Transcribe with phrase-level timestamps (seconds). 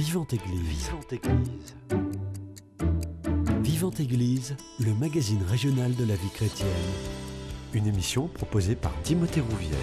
[0.00, 0.88] Vivante Église.
[0.88, 1.76] Vivante Église.
[3.62, 6.68] Vivante Église, le magazine régional de la vie chrétienne.
[7.74, 9.78] Une émission proposée par Timothée Rouvière.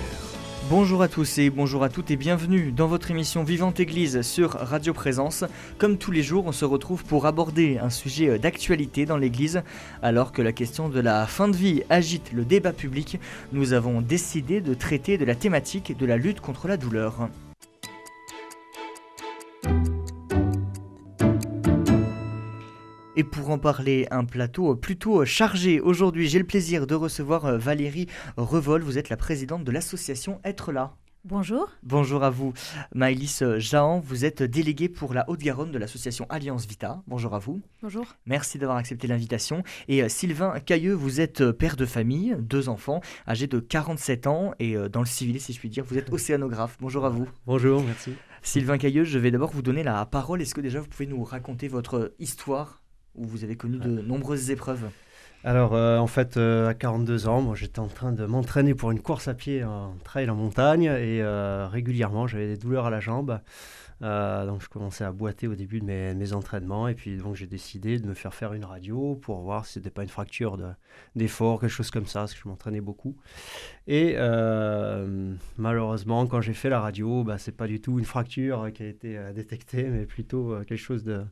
[0.72, 4.54] Bonjour à tous et bonjour à toutes et bienvenue dans votre émission Vivante Église sur
[4.54, 5.46] Radio Présence.
[5.78, 9.62] Comme tous les jours, on se retrouve pour aborder un sujet d'actualité dans l'Église.
[10.02, 13.20] Alors que la question de la fin de vie agite le débat public,
[13.52, 17.30] nous avons décidé de traiter de la thématique de la lutte contre la douleur.
[23.28, 25.80] Pour en parler, un plateau plutôt chargé.
[25.80, 28.82] Aujourd'hui, j'ai le plaisir de recevoir euh, Valérie Revol.
[28.82, 30.96] Vous êtes la présidente de l'association Être là.
[31.26, 31.70] Bonjour.
[31.84, 32.54] Bonjour à vous.
[32.96, 37.02] Maëlys Jahan, vous êtes déléguée pour la Haute-Garonne de l'association Alliance Vita.
[37.08, 37.62] Bonjour à vous.
[37.82, 38.06] Bonjour.
[38.26, 39.64] Merci d'avoir accepté l'invitation.
[39.90, 44.28] Et euh, Sylvain Cailleux, vous êtes euh, père de famille, deux enfants, âgés de 47
[44.28, 46.78] ans et dans le civil, si je puis dire, vous êtes océanographe.
[46.80, 47.28] Bonjour à vous.
[47.46, 48.14] Bonjour, merci.
[48.42, 50.42] Sylvain Cailleux, je vais d'abord vous donner la parole.
[50.42, 52.82] Est-ce que déjà vous pouvez nous raconter votre histoire?
[53.18, 54.88] Où vous avez connu de nombreuses épreuves
[55.44, 58.92] alors, euh, en fait, euh, à 42 ans, moi, j'étais en train de m'entraîner pour
[58.92, 62.90] une course à pied en trail en montagne et euh, régulièrement, j'avais des douleurs à
[62.90, 63.40] la jambe.
[64.02, 67.98] donc, je commençais à boiter au début de mes, entraînements et puis donc j'ai décidé
[67.98, 70.58] de me faire faire une radio pour voir si c'était pas une fracture
[71.16, 73.16] d'effort, quelque chose comme ça, parce que je m'entraînais beaucoup.
[73.88, 74.16] Et
[75.58, 78.88] malheureusement, quand j'ai fait la radio, bah, c'est pas du tout une fracture qui a
[78.88, 81.24] été détectée, mais plutôt quelque chose de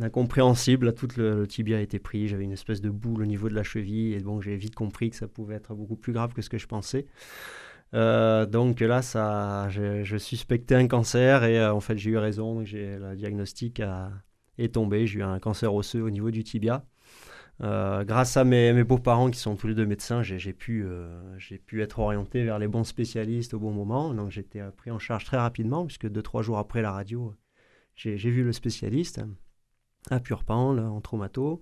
[0.00, 0.94] incompréhensible.
[0.94, 2.28] Tout le, tibia a été pris.
[2.28, 4.14] J'avais une espèce de boule au niveau de la cheville.
[4.14, 6.58] Et bon, j'ai vite compris que ça pouvait être beaucoup plus grave que ce que
[6.58, 7.06] je pensais.
[7.94, 12.64] Euh, donc là, ça, je, suspectais un cancer et euh, en fait, j'ai eu raison.
[12.64, 13.82] J'ai, le diagnostic
[14.58, 15.06] est tombé.
[15.06, 16.84] J'ai eu un cancer osseux au niveau du tibia.
[17.60, 20.86] Euh, grâce à mes, beaux-parents qui sont tous les deux médecins, j'ai, pu,
[21.66, 24.14] pu être orienté vers les bons spécialistes au bon moment.
[24.14, 27.34] Donc j'étais pris en charge très rapidement, puisque deux, trois jours après la radio,
[27.96, 29.20] j'ai vu le spécialiste
[30.10, 31.60] à Purpan, en traumato.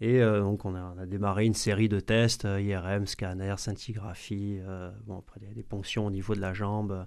[0.00, 4.92] Et euh, donc, on a, démarré une série de tests, euh, IRM, scanner, scintigraphie, euh,
[5.06, 7.06] bon, après des, ponctions au niveau de la jambe.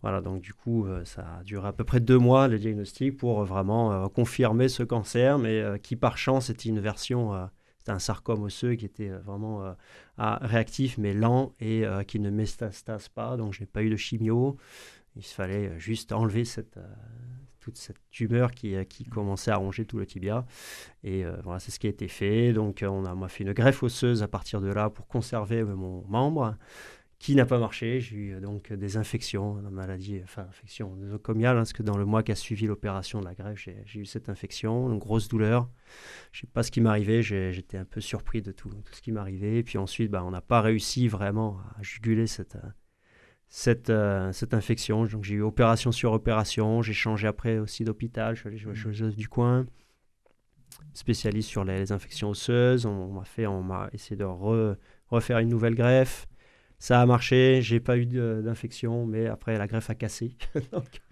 [0.00, 3.44] voilà, donc du coup, ça a duré à peu près deux mois, le diagnostic, pour
[3.44, 8.74] vraiment confirmer ce cancer, mais qui par chance était une version, c'était un sarcome osseux
[8.74, 9.76] qui était vraiment
[10.18, 13.36] réactif, mais lent et qui ne métastase pas.
[13.36, 14.56] Donc, je n'ai pas eu de chimio.
[15.14, 16.78] Il fallait juste enlever cette,
[17.62, 20.44] toute cette tumeur qui, euh, qui commençait à ronger tout le tibia.
[21.04, 22.52] Et euh, voilà, c'est ce qui a été fait.
[22.52, 26.04] Donc, euh, on a fait une greffe osseuse à partir de là pour conserver mon
[26.08, 26.56] membre
[27.20, 28.00] qui n'a pas marché.
[28.00, 32.04] J'ai eu donc des infections, une maladie, enfin infection nosocomiale, hein, parce que dans le
[32.04, 35.68] mois qui a suivi l'opération de la greffe, j'ai eu cette infection, une grosse douleur.
[36.32, 39.00] Je ne sais pas ce qui m'arrivait, j'étais un peu surpris de tout, tout ce
[39.00, 39.58] qui m'arrivait.
[39.58, 42.56] Et puis ensuite, bah, on n'a pas réussi vraiment à juguler cette,
[43.54, 45.04] cette, euh, cette infection.
[45.04, 48.66] Donc j'ai eu opération sur opération, j'ai changé après aussi d'hôpital, je suis allé chez
[48.66, 49.10] la mmh.
[49.10, 49.66] du coin,
[50.94, 52.86] spécialiste sur les, infections osseuses.
[52.86, 56.26] On, m'a fait, on m'a essayé de refaire une nouvelle greffe.
[56.78, 60.34] Ça a marché, j'ai pas eu d'infection, mais après la greffe a cassé.
[60.72, 61.02] donc,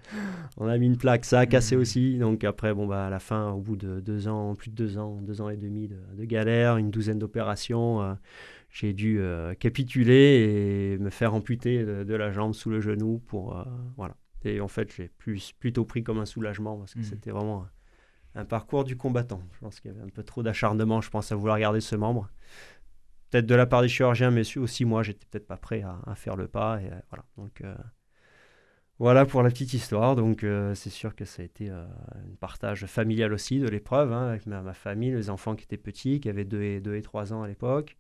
[0.57, 1.81] on a mis une plaque, ça a cassé mmh.
[1.81, 2.19] aussi.
[2.19, 4.97] Donc après, bon bah à la fin, au bout de deux ans, plus de deux
[4.97, 8.01] ans, deux ans et demi de, de galère, une douzaine d'opérations.
[8.01, 8.15] Euh,
[8.70, 13.58] j'ai dû euh, capituler et me faire amputer de, la jambe sous le genou pour
[13.58, 13.64] euh,
[13.97, 14.16] voilà.
[14.44, 17.04] Et en fait, j'ai plus, plutôt pris comme un soulagement parce que mmh.
[17.04, 17.66] c'était vraiment
[18.34, 19.42] un, parcours du combattant.
[19.53, 21.94] Je pense qu'il y avait un peu trop d'acharnement, je pense, à vouloir garder ce
[21.97, 22.30] membre.
[23.28, 26.36] Peut-être de la part des chirurgiens, mais aussi moi, j'étais peut-être pas prêt à, faire
[26.36, 26.80] le pas.
[26.80, 27.25] Et euh, voilà.
[27.36, 27.62] Donc
[28.98, 30.16] voilà pour la petite histoire.
[30.16, 31.88] Donc c'est sûr que ça a été un
[32.38, 36.30] partage familial aussi de l'épreuve hein, avec ma, famille, les enfants qui étaient petits, qui
[36.30, 37.98] avaient 2 et, 2 et 3 ans à l'époque.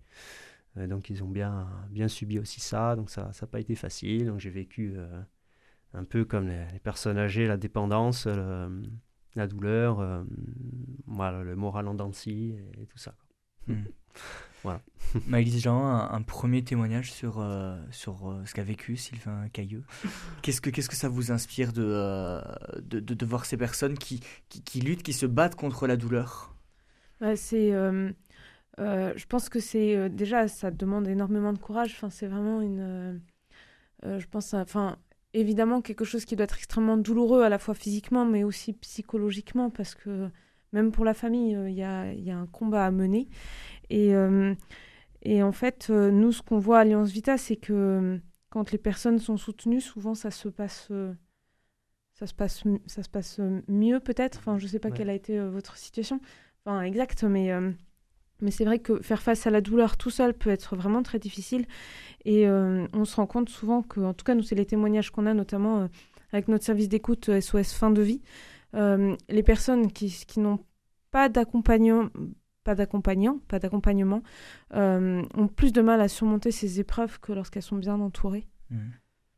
[0.76, 4.26] Euh, donc ils ont bien, bien subi aussi ça, donc ça n'a pas été facile.
[4.26, 5.22] Donc j'ai vécu euh,
[5.94, 8.26] un peu comme les, personnes âgées, la dépendance,
[9.34, 10.24] la douleur, euh,
[11.06, 13.14] voilà, le moral en dents et, tout ça.
[13.66, 13.84] Hmm.
[14.62, 14.80] voilà.
[15.26, 17.44] Maëlys Jean, un, premier témoignage sur,
[17.90, 19.82] sur ce qu'a vécu Sylvain Cailleux?
[20.42, 22.40] Qu'est-ce que, qu'est-ce que ça vous inspire de,
[22.80, 26.54] de, de, voir ces personnes qui, qui, qui, luttent, qui se battent contre la douleur?
[27.20, 27.72] Bah, C'est
[28.80, 31.92] euh, je pense que c'est euh, déjà ça demande énormément de courage.
[31.94, 33.20] Enfin, c'est vraiment une,
[34.04, 34.98] euh, je pense, enfin
[35.34, 39.70] évidemment quelque chose qui doit être extrêmement douloureux à la fois physiquement mais aussi psychologiquement
[39.70, 40.28] parce que
[40.72, 43.28] même pour la famille il y a, y, a, un combat à mener.
[43.90, 44.12] Et
[45.22, 48.18] et en fait nous ce qu'on voit à Alliance Vita c'est que
[48.48, 50.90] quand les personnes sont soutenues souvent ça se passe
[52.14, 54.38] ça se passe ça se passe mieux peut-être.
[54.38, 56.20] Enfin je sais pas quelle a été votre situation.
[56.64, 57.52] Enfin exact mais
[58.42, 61.18] mais c'est vrai que faire face à la douleur tout seul peut être vraiment très
[61.18, 61.66] difficile.
[62.24, 65.10] Et euh, on se rend compte souvent que, en tout cas, nous, c'est les témoignages
[65.10, 65.88] qu'on a, notamment euh,
[66.32, 68.20] avec notre service d'écoute SOS euh, fin de vie.
[68.74, 70.60] les personnes qui, qui n'ont
[71.10, 72.08] pas d'accompagnement,
[72.62, 74.22] pas d'accompagnant, pas d'accompagnement,
[74.72, 78.46] ont plus de mal à surmonter ces épreuves que lorsqu'elles sont bien entourées.
[78.70, 78.76] Mmh.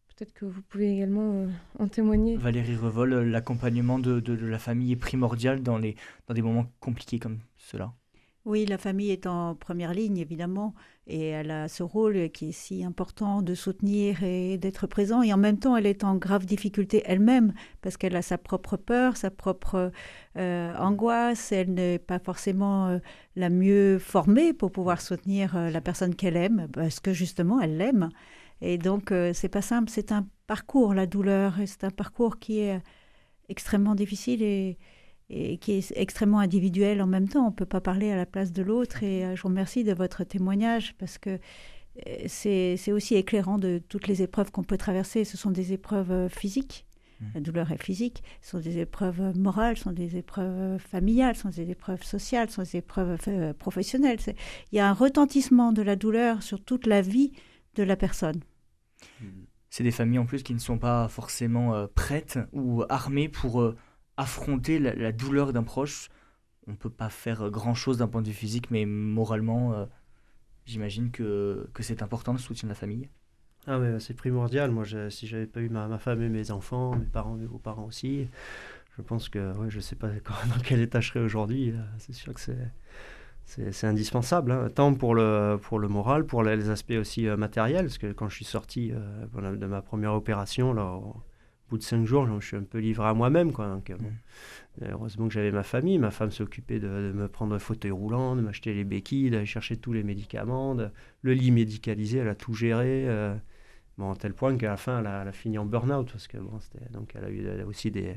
[0.09, 1.47] Peut-être que vous pouvez également
[1.79, 2.37] en témoigner.
[2.37, 5.97] Valérie Revol, l'accompagnement de, de, la famille est primordial dans, les,
[6.27, 7.95] dans des moments compliqués comme cela.
[8.45, 10.75] Oui, la famille est en première ligne, évidemment,
[11.07, 15.23] et elle a ce rôle qui est si important de soutenir et d'être présent.
[15.23, 18.77] Et en même temps, elle est en grave difficulté elle-même, parce qu'elle a sa propre
[18.77, 19.93] peur, sa propre
[20.37, 21.53] euh, angoisse.
[21.53, 22.99] Elle n'est pas forcément euh,
[23.37, 27.77] la mieux formée pour pouvoir soutenir euh, la personne qu'elle aime, parce que justement, elle
[27.77, 28.09] l'aime.
[28.61, 29.91] Et donc, c'est pas simple.
[29.91, 32.81] C'est un parcours, la douleur, c'est un parcours qui est
[33.49, 34.79] extrêmement difficile et
[35.33, 37.47] et qui est extrêmement individuel en même temps.
[37.47, 39.03] On ne peut pas parler à la place de l'autre.
[39.03, 41.39] Et euh, je vous remercie de votre témoignage parce que
[42.07, 45.25] euh, c'est aussi éclairant de toutes les épreuves qu'on peut traverser.
[45.25, 46.87] Ce sont des épreuves euh, physiques.
[47.21, 47.27] Mmh.
[47.35, 48.23] La douleur est physique.
[48.43, 52.51] Ce sont des épreuves morales, ce sont des épreuves familiales, ce sont des épreuves sociales,
[52.51, 54.19] ce sont des épreuves professionnelles.
[54.71, 57.33] Il y a un retentissement de la douleur sur toute la vie
[57.75, 58.41] de la personne.
[59.71, 63.75] C'est des familles en plus qui ne sont pas forcément prêtes ou armées pour
[64.23, 66.09] affronter la, douleur d'un proche.
[66.67, 69.85] On ne peut pas faire grand-chose d'un point de vue physique, mais moralement, euh,
[70.65, 73.09] j'imagine que, que c'est important le soutien de la famille.
[73.67, 74.71] Ah mais c'est primordial.
[74.71, 77.47] Moi, je, si j'avais pas eu ma, ma, femme et mes enfants, mes parents et
[77.47, 78.29] vos parents aussi,
[78.97, 81.71] je pense que ouais, je sais pas dans quel état je serais aujourd'hui.
[81.71, 82.71] Euh, c'est sûr que c'est
[83.45, 84.69] c'est indispensable, hein.
[84.73, 88.29] tant pour le, pour le moral, pour les aspects aussi euh, matériels, parce que quand
[88.29, 90.97] je suis sorti de ma première opération, là,
[91.73, 93.53] bout de cinq jours, je me suis un peu livré à moi-même.
[93.53, 93.67] Quoi.
[93.67, 94.85] Donc, euh, mm.
[94.91, 95.99] Heureusement que j'avais ma famille.
[95.99, 99.77] Ma femme s'occupait de, me prendre un fauteuil roulant, de m'acheter les béquilles, d'aller chercher
[99.77, 100.77] tous les médicaments.
[101.23, 103.09] le lit médicalisé, elle a tout géré.
[103.09, 103.35] Euh,
[103.97, 106.11] bon, à tel point qu'à la fin, elle a, fini en burn-out.
[106.11, 106.59] Parce que, bon,
[106.91, 108.17] donc, elle a eu aussi des,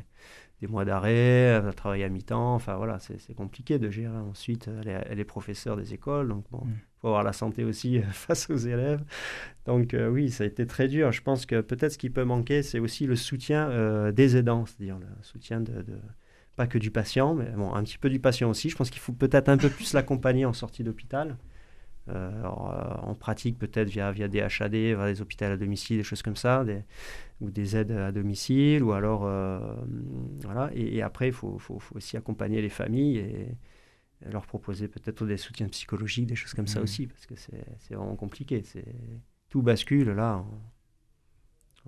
[0.62, 2.56] des mois d'arrêt, elle a travaillé à mi-temps.
[2.56, 4.18] Enfin, voilà, c'est compliqué de gérer.
[4.18, 6.28] Ensuite, elle est, professeure des écoles.
[6.28, 6.68] Donc, bon.
[7.06, 9.04] Avoir la santé aussi euh, face aux élèves.
[9.66, 11.12] Donc euh, oui, ça a été très dur.
[11.12, 14.66] Je pense que peut-être ce qui peut manquer, c'est aussi le soutien euh, des aidants,
[14.66, 15.86] c'est-à-dire le soutien de,
[16.56, 18.69] pas que du patient, mais bon, un petit peu du patient aussi.
[18.69, 21.38] Je pense qu'il faut peut-être un peu plus l'accompagner en sortie d'hôpital.
[22.07, 26.36] en pratique, peut-être via, via des HAD, via des hôpitaux à domicile, des choses comme
[26.36, 26.63] ça,
[27.42, 29.30] ou des aides à domicile, ou alors,
[30.44, 30.69] voilà.
[30.75, 33.57] Et, après, il faut, faut, faut, aussi accompagner les familles et,
[34.31, 36.83] leur proposer peut-être des soutiens psychologiques, des choses comme ça mmh.
[36.83, 38.63] aussi, parce que c'est vraiment compliqué.
[39.50, 40.44] Tout bascule là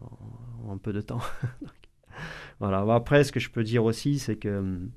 [0.02, 1.22] en, un peu de temps.
[2.60, 2.80] voilà.
[2.94, 4.92] après, ce que je peux dire aussi, c'est que hum,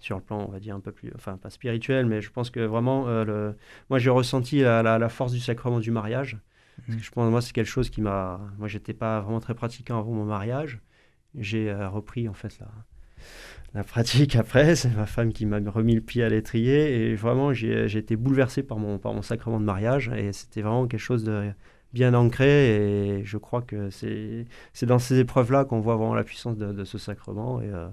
[0.00, 2.50] sur le plan, on va dire un peu plus, enfin pas spirituel, mais je pense
[2.50, 3.56] que vraiment, euh, le...
[3.88, 6.38] moi j'ai ressenti la, la, force du sacrement du mariage.
[6.76, 7.04] Parce que mmh.
[7.04, 8.40] je pense, moi, c'est quelque chose qui m'a.
[8.58, 10.80] Moi, j'étais pas vraiment très pratiquant avant mon mariage.
[11.36, 12.66] J'ai euh, repris, en fait, là
[13.74, 14.76] la pratique après.
[14.76, 18.62] C'est ma femme qui m'a remis le pied à l'étrier et vraiment j'ai été bouleversé
[18.62, 21.50] par mon, par mon sacrement de mariage et c'était vraiment quelque chose de
[21.92, 24.46] bien ancré et je crois que c'est
[24.82, 27.88] dans ces épreuves-là qu'on voit vraiment la puissance de, ce sacrement et euh,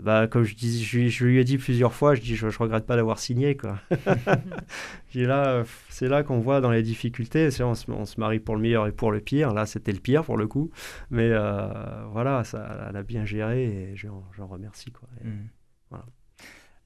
[0.00, 2.86] bah, comme je, dis, je, lui ai dit plusieurs fois, je dis je, je regrette
[2.86, 3.78] pas d'avoir signé quoi.
[5.14, 7.48] là, c'est là qu'on voit dans les difficultés.
[7.60, 9.52] On se, on se, marie pour le meilleur et pour le pire.
[9.52, 10.70] Là, c'était le pire pour le coup,
[11.10, 11.66] mais euh,
[12.12, 15.08] voilà, ça, elle a bien géré et j'en remercie quoi.
[15.24, 15.46] Hmm.
[15.90, 16.06] voilà.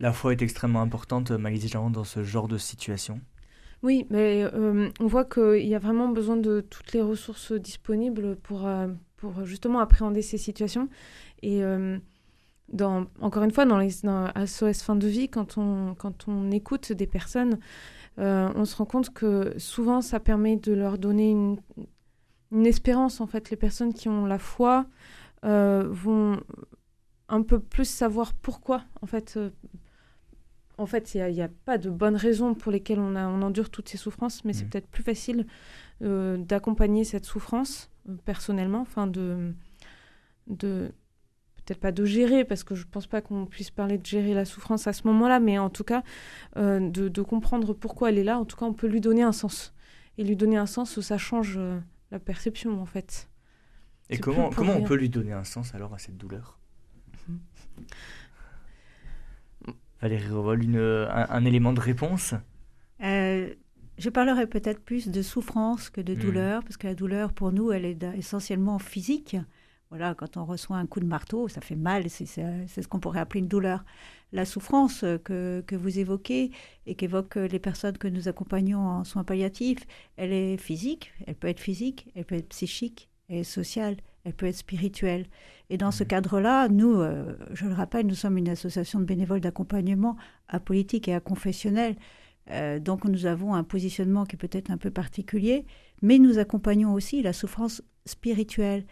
[0.01, 3.21] La foi est extrêmement importante, Maïs dans ce genre de situation.
[3.83, 8.37] Oui, mais euh, on voit qu'il y a vraiment besoin de toutes les ressources disponibles
[8.37, 8.69] pour,
[9.17, 10.89] pour justement appréhender ces situations.
[11.43, 11.63] Et
[12.73, 16.51] dans, encore une fois, dans les dans SOS fin de vie, quand on, quand on
[16.51, 17.59] écoute des personnes,
[18.19, 21.59] euh, on se rend compte que souvent ça permet de leur donner une,
[22.51, 23.21] une espérance.
[23.21, 24.87] En fait, les personnes qui ont la foi
[25.45, 26.41] euh, vont
[27.29, 28.85] un peu plus savoir pourquoi.
[29.01, 29.51] En fait, euh,
[30.79, 33.43] en fait, il n'y a, a, pas de bonnes raisons pour lesquelles on, a, on
[33.43, 34.71] endure toutes ces souffrances, mais c'est mmh.
[34.71, 35.47] peut-être plus facile
[36.01, 37.91] d'accompagner cette souffrance
[38.27, 39.55] personnellement, enfin de,
[40.47, 40.93] de
[41.67, 44.45] peut-être pas de gérer, parce que je pense pas qu'on puisse parler de gérer la
[44.45, 46.03] souffrance à ce moment-là, mais en tout cas,
[46.57, 48.39] euh, de, comprendre pourquoi elle est là.
[48.39, 49.75] En tout cas, on peut lui donner un sens.
[50.17, 51.79] Et lui donner un sens, ça change euh,
[52.13, 53.29] la perception, en fait.
[54.09, 56.59] Et comment, comment on peut lui donner un sens alors à cette douleur?
[57.29, 57.41] Mhm.
[60.01, 62.35] Valérie Revol, une, un, élément de réponse?
[63.03, 63.53] Euh,
[63.99, 66.19] Je parlerai peut-être plus de souffrance que de hmm.
[66.19, 69.37] douleur, parce que la douleur, pour nous, elle est essentiellement physique.
[69.91, 73.21] Voilà, quand on reçoit un coup de marteau, ça fait mal, c'est ce qu'on pourrait
[73.21, 73.85] appeler une douleur.
[74.33, 76.51] La souffrance que, que vous évoquez
[76.87, 81.49] et qu'évoquent les personnes que nous accompagnons en soins palliatifs, elle est physique, elle peut
[81.49, 85.27] être physique, elle peut être psychique, elle est sociale, elle peut être spirituelle.
[85.71, 89.41] Et dans ce cadre-là, nous, euh, je le rappelle, nous sommes une association de bénévoles
[89.41, 90.17] d'accompagnement
[90.49, 91.97] à politique et à confessionnel.
[92.51, 95.65] Euh, donc nous avons un positionnement qui est peut-être un peu particulier,
[96.03, 98.85] mais nous accompagnons aussi la souffrance spirituelle.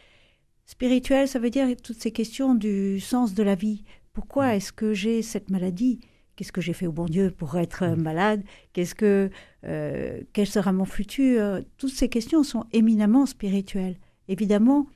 [0.67, 3.85] Spirituelle, ça veut dire toutes ces questions du sens de la vie.
[4.13, 6.01] Pourquoi est-ce que j'ai cette maladie?
[6.37, 8.43] Qu'est-ce que j'ai fait au bon Dieu pour être malade?
[8.73, 9.31] Qu'est-ce que
[9.63, 11.61] quel sera mon futur?
[11.77, 13.99] Toutes ces questions sont éminemment spirituelles.
[14.29, 14.87] Évidemment,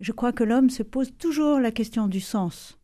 [0.00, 2.78] je crois que l'homme se pose toujours la question du sens.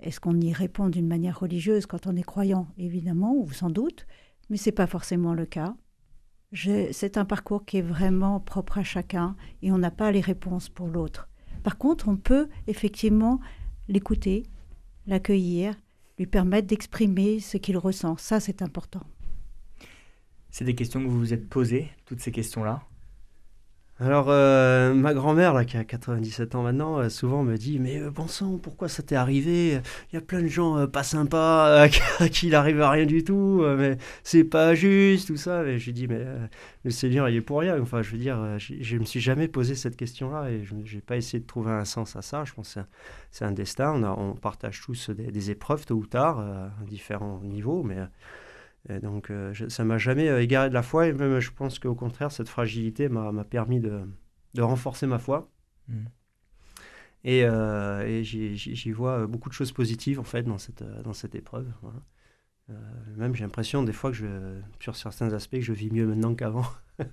[0.00, 2.68] Est-ce qu'on y répond d'une manière religieuse quand on est croyant?
[2.78, 4.06] Évidemment, ou sans doute,
[4.48, 5.74] mais ce n'est pas forcément le cas.
[6.52, 10.68] C'est un parcours qui est vraiment propre à chacun et on n'a pas les réponses
[10.68, 11.28] pour l'autre.
[11.68, 13.40] Par contre, on peut effectivement
[13.88, 14.44] l'écouter,
[15.06, 15.74] l'accueillir,
[16.18, 18.16] lui permettre d'exprimer ce qu'il ressent.
[18.16, 19.02] Ça, c'est important.
[20.48, 22.82] C'est des questions que vous vous êtes posées, toutes ces questions-là?
[24.00, 27.98] Alors, euh, ma grand-mère, là, qui a 97 ans maintenant, euh, souvent me dit Mais
[28.00, 29.80] euh, bon sang, pourquoi ça t'est arrivé?
[30.12, 31.82] Il y a plein de gens pas sympas
[32.20, 35.64] à qui il arrive à rien du tout, mais c'est pas juste, tout ça.
[35.64, 36.24] Et je lui dis Mais
[36.84, 37.80] le Seigneur, il est pour rien.
[37.80, 41.00] Enfin, je veux dire, je ne me suis jamais posé cette question-là et je n'ai
[41.00, 42.44] pas essayé de trouver un sens à ça.
[42.44, 42.80] Je pense que
[43.32, 44.00] c'est un, destin.
[44.04, 47.96] On, on, partage tous des, des, épreuves tôt ou tard, à différents niveaux, mais
[49.02, 51.94] donc euh, ça m'a jamais euh, égaré de la foi et même je pense qu'au
[51.94, 54.02] contraire cette fragilité m'a permis de,
[54.54, 55.50] de, renforcer ma foi.
[55.88, 56.04] Mm.
[57.24, 61.34] Et, euh, et j'y vois beaucoup de choses positives en fait dans cette, dans cette
[61.34, 61.66] épreuve.
[63.16, 66.34] même j'ai l'impression des fois que je, sur certains aspects que je vis mieux maintenant
[66.34, 66.64] qu'avant.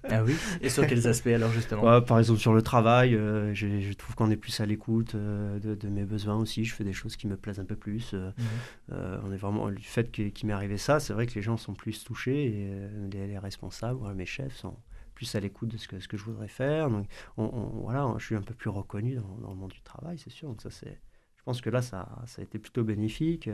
[0.10, 3.94] Ah oui Et sur quels aspects alors justement Par exemple sur le travail, euh, je,
[3.94, 6.66] trouve qu'on est plus à l'écoute euh, de, mes besoins aussi.
[6.66, 8.12] Je fais des choses qui me plaisent un peu plus.
[8.14, 9.22] Euh, mhm.
[9.26, 11.74] on est vraiment le fait qu'il m'est arrivé ça, c'est vrai que les gens sont
[11.74, 14.78] plus touchés et les, responsables, mes chefs sont
[15.14, 16.90] plus à l'écoute de ce que, ce que je voudrais faire.
[16.90, 17.48] Donc on,
[17.84, 20.50] voilà, je suis un peu plus reconnu dans, dans le monde du travail, c'est sûr.
[20.50, 21.00] Donc ça c'est
[21.46, 23.50] pense que là, ça, ça a été plutôt bénéfique.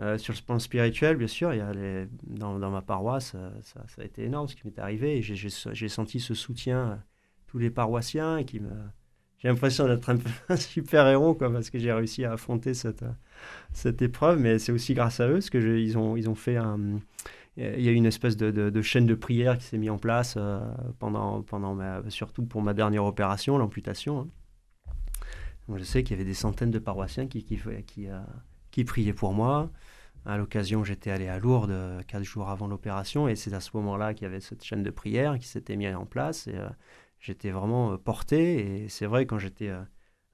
[0.00, 1.72] Euh, sur le plan spirituel, bien sûr, il y a
[2.24, 5.22] dans, dans, ma paroisse, euh, ça, a été énorme ce qui m'est arrivé.
[5.22, 7.02] J'ai senti ce soutien
[7.46, 8.70] tous les paroissiens qui me,
[9.38, 10.10] j'ai l'impression d'être
[10.48, 13.04] un, super héros quoi, parce que j'ai réussi à affronter cette,
[13.72, 14.38] cette épreuve.
[14.38, 16.58] Mais c'est aussi grâce à eux, parce que ils, ont, ils ont fait.
[17.56, 20.34] Il y a eu une espèce de, chaîne de prière qui s'est mise en place
[20.36, 20.60] euh,
[20.98, 21.76] pendant, pendant
[22.08, 24.20] surtout pour ma dernière opération, l'amputation.
[24.20, 24.28] Hein
[25.68, 27.46] je sais qu'il y avait des centaines de paroissiens qui,
[28.08, 28.20] euh,
[28.86, 29.70] priaient pour moi.
[30.24, 33.70] À l'occasion, j'étais allé à Lourdes euh, quatre jours avant l'opération et c'est à ce
[33.74, 36.68] moment-là qu'il y avait cette chaîne de prière qui s'était mise en place et euh,
[37.18, 38.84] j'étais vraiment porté.
[38.84, 39.70] Et c'est vrai, quand j'étais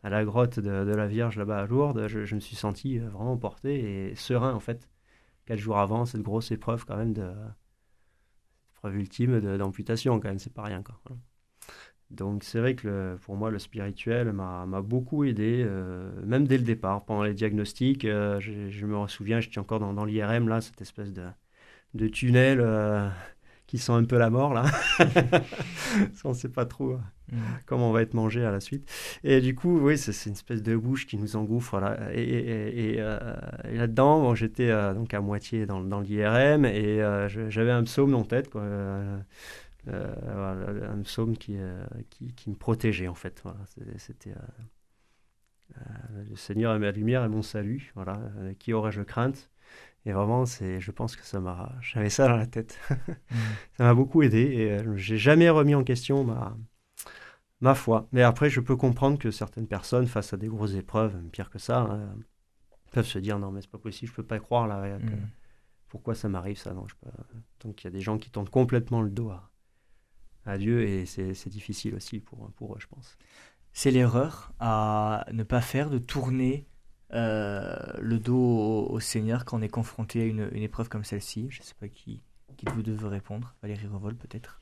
[0.02, 4.10] à la grotte de, la Vierge là-bas à Lourdes, je, me suis senti vraiment porté
[4.10, 4.88] et serein en fait.
[5.46, 7.32] Quatre jours avant, cette grosse épreuve quand même de
[8.74, 11.00] épreuve ultime d'amputation quand même, c'est pas rien quoi.
[12.10, 16.64] Donc c'est vrai que pour moi, le spirituel m'a beaucoup aidé, euh, même dès le
[16.64, 18.04] départ, pendant les diagnostics.
[18.04, 21.26] Euh, je, me souviens, j'étais encore dans, l'IRM, là, cette espèce de,
[21.92, 23.06] de tunnel euh,
[23.66, 24.64] qui sent un peu la mort, là.
[26.24, 26.96] on ne sait pas trop
[27.30, 27.36] mm.
[27.66, 28.90] comment on va être mangé à la suite.
[29.22, 31.78] Et du coup, oui, c'est une espèce de bouche qui nous engouffre.
[31.78, 32.10] Là.
[32.14, 32.96] Et,
[33.70, 38.48] là-dedans, bon, j'étais donc à moitié dans, dans l'IRM et j'avais un psaume en tête.
[38.48, 38.64] Quoi,
[39.86, 43.40] euh, un psaume qui, euh, qui, qui, me protégeait en fait.
[43.44, 43.60] Voilà,
[43.96, 45.80] c'était euh,
[46.28, 47.92] le Seigneur est ma lumière et mon salut.
[47.94, 48.20] Voilà,
[48.58, 49.50] qui aurais-je crainte?
[50.04, 52.78] Et vraiment, c'est, je pense que ça m'a, j'avais ça dans la tête.
[53.30, 53.36] Mm.
[53.76, 56.56] ça m'a beaucoup aidé et j'ai jamais remis en question ma
[57.60, 58.08] ma foi.
[58.12, 61.58] Mais après, je peux comprendre que certaines personnes, face à des grosses épreuves, pire que
[61.58, 62.16] ça, hein,
[62.92, 64.98] peuvent se dire non mais c'est pas possible, je peux pas croire là.
[64.98, 65.28] Mm.
[65.88, 66.72] Pourquoi ça m'arrive ça?
[66.74, 67.10] Non, je peux...
[67.60, 69.50] Donc il y a des gens qui tournent complètement le dos à,
[70.48, 73.16] à Dieu et c'est difficile aussi pour, pour eux, je pense.
[73.72, 76.66] C'est l'erreur à ne pas faire, de tourner
[77.12, 81.46] euh, le dos au, Seigneur quand on est confronté à une, une épreuve comme celle-ci.
[81.50, 82.22] Je ne sais pas qui,
[82.56, 83.54] qui vous devez répondre.
[83.62, 84.60] Valérie Revol, peut-être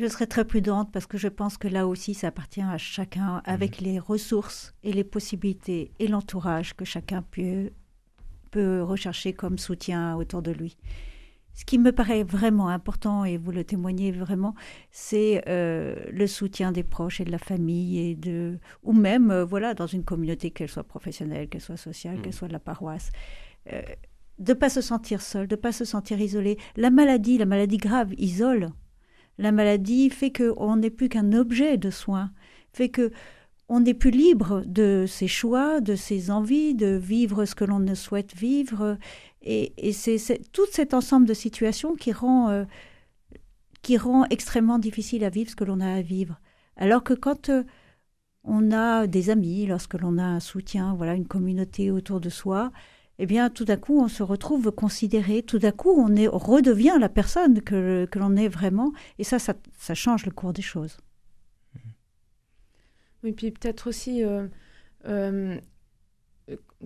[0.00, 3.42] je serais très prudente parce que je pense que là aussi, ça appartient à chacun
[3.44, 3.86] avec mhm.
[3.88, 7.72] les ressources et les possibilités et l'entourage que chacun peut,
[8.52, 10.76] peut rechercher comme soutien autour de lui.
[11.58, 14.54] Ce qui me paraît vraiment important, et vous le témoignez vraiment,
[14.92, 19.44] c'est euh, le soutien des proches et de la famille, et de, ou même euh,
[19.44, 22.32] voilà, dans une communauté, qu'elle soit professionnelle, qu'elle soit sociale, qu'elle mm.
[22.32, 23.10] soit de la paroisse.
[23.72, 23.82] Euh,
[24.38, 26.58] de ne pas se sentir seul, de ne pas se sentir isolé.
[26.76, 28.68] La maladie, la maladie grave, isole.
[29.36, 32.30] La maladie fait qu'on n'est plus qu'un objet de soin,
[32.72, 33.10] fait que
[33.68, 37.80] on n'est plus libre de ses choix, de ses envies, de vivre ce que l'on
[37.80, 38.96] ne souhaite vivre.
[39.42, 42.64] Et, c'est tout cet ensemble de situations qui rend, euh,
[43.82, 46.40] qui rend extrêmement difficile à vivre ce que l'on a à vivre.
[46.76, 47.50] Alors que quand
[48.44, 52.72] on a des amis, lorsque l'on a un soutien, voilà, une communauté autour de soi,
[53.18, 56.96] eh bien, tout d'un coup, on se retrouve considéré, tout d'un coup, on, est, redevient
[57.00, 60.98] la personne que, que l'on est vraiment, et ça, ça, change le cours des choses.
[63.24, 64.46] Oui, puis peut-être aussi, euh,
[65.06, 65.58] euh,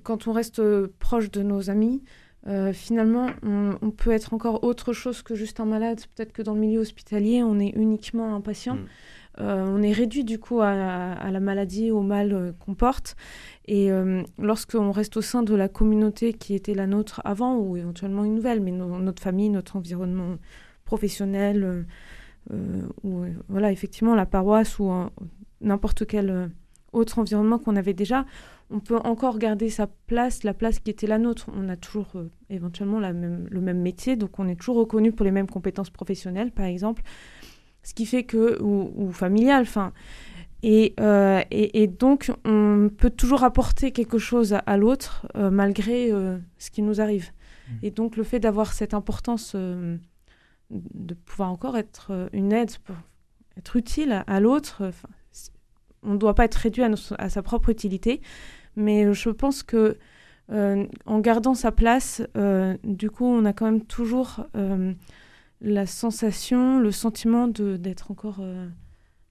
[0.03, 0.63] quand on reste
[0.99, 2.03] proche de nos amis,
[2.49, 6.01] euh, finalement, on, peut être encore autre chose que juste un malade.
[6.15, 8.77] Peut-être que dans le milieu hospitalier, on est uniquement un patient.
[8.77, 8.87] Mm.
[9.41, 13.17] Euh, on est réduit du coup à, la maladie, au mal euh, qu'on porte.
[13.67, 13.91] Et
[14.39, 18.35] lorsqu'on reste au sein de la communauté qui était la nôtre avant, ou éventuellement une
[18.35, 20.37] nouvelle, mais notre famille, notre environnement
[20.85, 21.87] professionnel,
[22.51, 24.91] ou voilà, effectivement la paroisse ou
[25.63, 26.51] n'importe quel
[26.93, 28.27] autre environnement qu'on avait déjà,
[28.73, 31.51] on peut encore garder sa place, la place qui était la nôtre.
[31.55, 35.13] On a toujours euh, éventuellement la même, le même métier, donc on est toujours reconnu
[35.13, 37.03] pour les mêmes compétences professionnelles, par exemple.
[37.83, 39.93] Ce qui fait que, ou, ou familial, enfin.
[40.63, 46.11] Et, euh, et, donc, on peut toujours apporter quelque chose à, l'autre euh, malgré
[46.59, 47.31] ce qui nous arrive.
[47.33, 47.73] Mmh.
[47.83, 49.99] Et donc, le fait d'avoir cette importance de
[51.27, 52.95] pouvoir encore être une aide, pour
[53.59, 54.93] être utile à, l'autre,
[56.03, 58.21] on ne doit pas être réduit à, à, sa propre utilité,
[58.77, 59.99] mais je pense que
[60.51, 64.93] euh, en gardant sa place, euh, du coup, on a quand même toujours euh,
[65.61, 68.45] la sensation, le sentiment d'être encore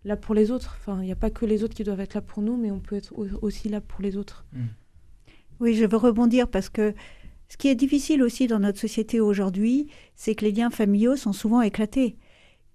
[0.06, 0.78] là pour les autres.
[0.80, 2.72] Enfin, il n'y a pas que les autres qui doivent être là pour nous, mais
[2.72, 4.46] on peut être aussi là pour les autres.
[4.54, 4.60] Mm.
[5.60, 6.96] Oui, je veux rebondir parce que
[7.50, 11.34] ce qui est difficile aussi dans notre société aujourd'hui, c'est que les liens familiaux sont
[11.34, 12.16] souvent éclatés.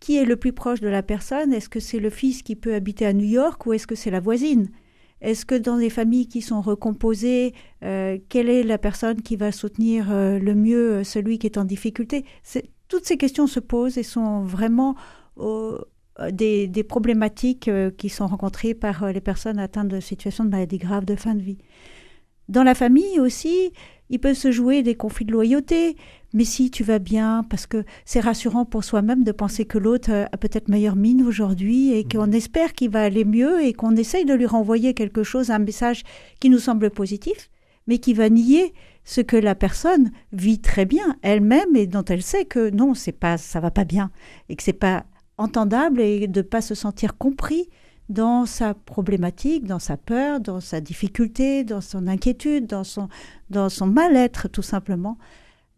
[0.01, 1.53] Qui est le plus proche de la personne?
[1.53, 4.11] Est-ce que c'est le fils qui peut habiter à New York ou est-ce que c'est
[4.11, 4.71] la voisine?
[5.23, 9.51] Est-ce que dans les familles qui sont recomposées, euh, quelle est la personne qui va
[9.51, 12.25] soutenir euh, le mieux euh, celui qui est en difficulté?
[12.89, 14.95] Toutes ces questions se posent et sont vraiment
[16.33, 21.05] des, des, problématiques qui sont rencontrées par les personnes atteintes de situations de maladie grave
[21.05, 21.59] de fin de vie.
[22.49, 23.73] Dans la famille aussi,
[24.11, 25.97] il peut se jouer des conflits de loyauté.
[26.33, 30.11] Mais si tu vas bien, parce que c'est rassurant pour soi-même de penser que l'autre
[30.31, 32.35] a peut-être meilleure mine aujourd'hui et qu'on mhm.
[32.35, 36.03] espère qu'il va aller mieux et qu'on essaye de lui renvoyer quelque chose, un message
[36.41, 37.51] qui nous semble positif,
[37.87, 42.23] mais qui va nier ce que la personne vit très bien elle-même et dont elle
[42.23, 44.11] sait que non, c'est pas, ça va pas bien
[44.49, 45.05] et que c'est pas
[45.39, 47.69] entendable et de pas se sentir compris
[48.09, 53.09] dans sa problématique, dans sa peur, dans sa difficulté, dans son inquiétude, dans son,
[53.51, 55.19] dans son mal-être tout simplement.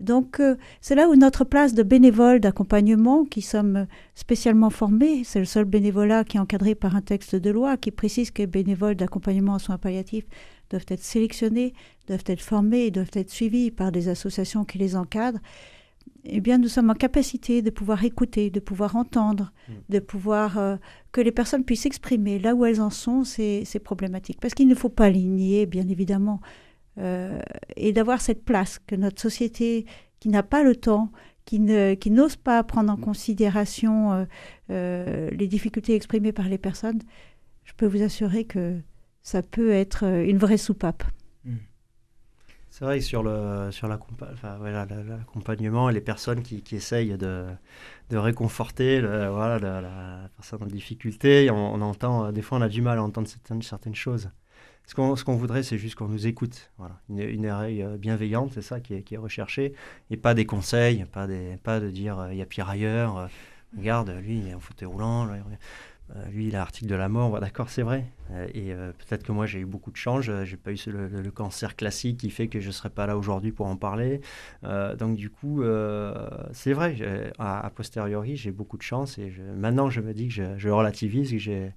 [0.00, 5.40] Donc euh, c'est là où notre place de bénévole d'accompagnement, qui sommes spécialement formés, c'est
[5.40, 8.46] le seul bénévolat qui est encadré par un texte de loi qui précise que les
[8.46, 10.26] bénévoles d'accompagnement en soins palliatifs
[10.70, 11.72] doivent être sélectionnés,
[12.06, 15.40] doivent être formés doivent être suivis par des associations qui les encadrent
[16.24, 19.72] eh bien, nous sommes en capacité de pouvoir écouter, de pouvoir entendre, mm.
[19.88, 20.76] de pouvoir euh,
[21.12, 24.40] que les personnes puissent exprimer là où elles en sont ces, problématiques.
[24.40, 26.40] Parce qu'il ne faut pas les bien évidemment,
[26.98, 27.40] euh,
[27.76, 29.86] et d'avoir cette place que notre société,
[30.20, 31.10] qui n'a pas le temps,
[31.44, 33.02] qui, ne, qui n'ose pas prendre en mm.
[33.02, 34.26] considération
[34.70, 37.00] euh, les difficultés exprimées par les personnes,
[37.64, 38.78] je peux vous assurer que
[39.22, 41.04] ça peut être une vraie soupape.
[42.78, 47.46] C'est vrai que sur le sur l'accompagnement, les personnes qui, essayent de,
[48.08, 52.98] de réconforter voilà, la, personne en difficulté, on, entend, des fois on a du mal
[52.98, 54.30] à entendre certaines, certaines choses.
[54.86, 56.70] Ce qu'on ce voudrait, c'est juste qu'on nous écoute.
[56.78, 57.00] Voilà.
[57.10, 59.74] Une, une oreille euh, bienveillante, c'est ça qui est, recherché.
[60.10, 63.18] Et pas des conseils, pas, des, pas de dire euh, il y a pire ailleurs.
[63.18, 63.26] Euh,
[63.76, 65.26] regarde, lui, il est en fauteuil roulant.
[65.26, 65.40] Euh,
[66.30, 68.04] lui, il a l'article de la mort, d'accord, c'est vrai.
[68.30, 70.32] Euh, et euh, peut-être que moi, j'ai eu beaucoup de change.
[70.44, 73.66] J'ai pas eu le, cancer classique qui fait que je serais pas là aujourd'hui pour
[73.66, 74.20] en parler.
[74.62, 75.62] donc, du coup,
[76.52, 77.32] c'est vrai.
[77.38, 79.18] A, posteriori, j'ai beaucoup de chance.
[79.18, 81.72] Et maintenant, je me dis que je, relativise, qu'il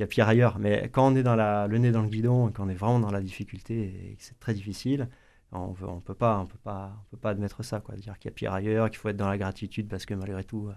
[0.00, 0.58] y a pire ailleurs.
[0.58, 3.10] Mais quand on est dans le nez dans le guidon, quand on est vraiment dans
[3.10, 5.08] la difficulté et que c'est très difficile,
[5.52, 6.70] on ne peut pas, peut
[7.10, 7.94] peut pas admettre ça, quoi.
[7.96, 10.44] Dire qu'il y a pire ailleurs, qu'il faut être dans la gratitude parce que malgré
[10.44, 10.70] tout,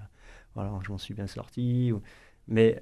[0.55, 1.93] voilà, je m'en suis bien sorti.
[2.47, 2.79] Mais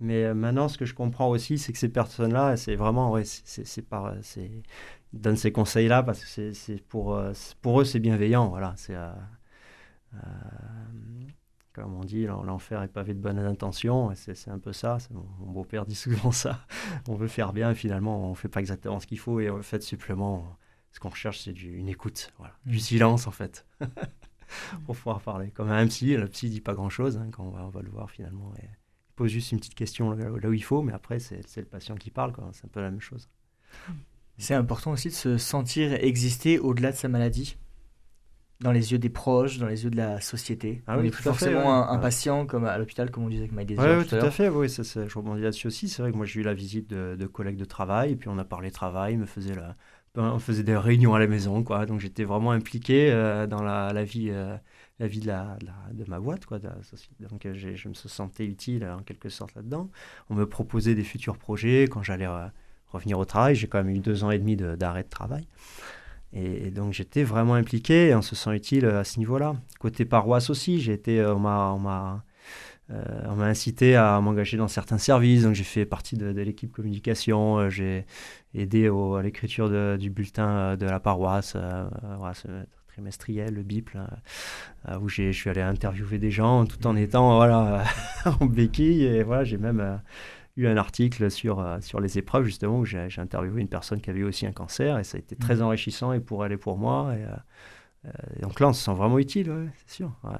[0.00, 3.24] mais euh, maintenant, ce que je comprends aussi, c'est que ces personnes-là, c'est vraiment, ouais,
[3.24, 4.50] c'est par, c'est,
[5.12, 7.32] ils donnent ces conseils-là parce que c'est pour, euh,
[7.62, 8.74] pour eux, c'est bienveillant, voilà.
[8.76, 9.12] C'est, euh,
[11.72, 14.98] comme on dit, l'enfer est pavé de bonnes intentions, c'est un peu ça.
[15.10, 16.66] Mon, beau-père dit souvent ça.
[17.08, 19.62] on veut faire bien, et finalement, on fait pas exactement ce qu'il faut, et en
[19.62, 20.58] fait, supplément,
[20.92, 22.54] ce qu'on recherche, c'est une écoute, voilà.
[22.66, 22.80] du mmh.
[22.80, 23.66] silence, en fait.
[24.84, 25.50] pour pouvoir parler.
[25.50, 27.90] Comme un psy, le psy dit pas grand-chose, hein, quand on va, on va, le
[27.90, 28.52] voir finalement.
[28.62, 28.68] Et,
[29.16, 32.10] pose juste une petite question là, où il faut, mais après, c'est le patient qui
[32.10, 32.32] parle.
[32.52, 33.28] C'est un peu la même chose.
[34.38, 37.58] C'est important aussi de se sentir exister au-delà de sa maladie.
[38.60, 40.82] dans les yeux des proches, dans les yeux de la société.
[40.86, 41.66] Ah on oui, est tout plus à fait, forcément ouais.
[41.68, 42.00] un, un Ouais.
[42.00, 44.48] patient comme à l'hôpital, comme on disait avec My Desire Oui, tout tout à fait.
[44.48, 45.88] Oui, ça, ça- je rebondis là-dessus aussi.
[45.88, 48.28] C'est vrai que moi, j'ai eu la visite de, de collègues de travail, et puis
[48.30, 49.76] on a parlé travail, me faisait la,
[50.14, 51.84] ben, on faisait des réunions à la maison, quoi.
[51.84, 54.56] Donc j'étais vraiment impliqué euh, dans la, la vie, euh,
[54.98, 56.58] la vie de, ma boîte, quoi.
[56.58, 59.90] Donc euh, je me sentais utile en quelque sorte là-dedans.
[60.30, 62.28] On me proposait des futurs projets quand j'allais
[62.88, 63.54] revenir au travail.
[63.54, 65.46] J'ai quand même eu deux ans et demi de- d'arrêt de, travail.
[66.32, 69.56] Et, donc j'étais vraiment impliqué et on se sent utile euh, à ce niveau-là.
[69.80, 72.24] Côté paroisse aussi, été, euh, on m'a,
[72.90, 78.06] euh, incité à m'engager dans certains services, donc j'ai fait partie de, l'équipe communication, j'ai
[78.54, 81.56] aidé à l'écriture du bulletin de la paroisse,
[82.96, 84.08] trimestriel, le BIP, là,
[84.88, 87.84] euh, où je suis allé interviewer des gens tout en étant voilà,
[88.40, 89.04] en béquille.
[89.04, 89.96] Et voilà, j'ai même euh,
[90.56, 94.08] eu un article sur, euh, sur les épreuves, justement, où j'ai interviewé une personne qui
[94.08, 95.62] avait aussi un cancer, et ça a été très Mhm.
[95.62, 97.14] enrichissant, et pour elle et pour moi.
[97.14, 100.12] Et, euh, et donc là, on se sent vraiment utile, ouais, c'est sûr.
[100.24, 100.38] ouais.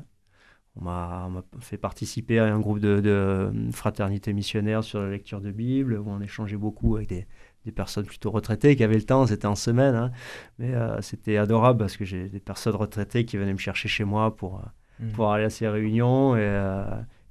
[0.79, 5.11] On m'a on m'a fait participer à un groupe de, de fraternité missionnaire sur la
[5.11, 7.27] lecture de Bible, où on échangeait beaucoup avec des,
[7.66, 9.94] des personnes plutôt retraitées qui avaient le temps, c'était en semaine.
[9.94, 10.11] hein.
[10.59, 14.05] Mais euh, c'était adorable parce que j'ai des personnes retraitées qui venaient me chercher chez
[14.05, 14.62] moi pour, euh,
[14.98, 15.12] Mm.
[15.12, 16.37] pour aller à ces réunions.
[16.37, 16.85] Et, euh,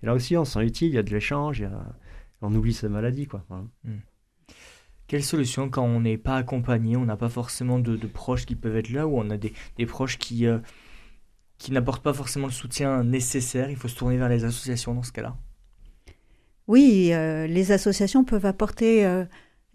[0.03, 1.65] et là aussi, on se sent utile, il y a de l'échange,
[2.43, 3.25] on oublie sa maladie.
[3.25, 3.43] Quoi.
[3.49, 3.63] Voilà.
[5.07, 8.55] Quelle solution quand on n'est pas accompagné, on n'a pas forcément de, de proches qui
[8.55, 10.59] peuvent être là, ou on a des, des proches qui, euh,
[11.57, 15.03] qui n'apportent pas forcément le soutien nécessaire Il faut se tourner vers les associations dans
[15.03, 15.35] ce cas-là?
[16.67, 19.25] Oui, euh, les associations peuvent apporter euh,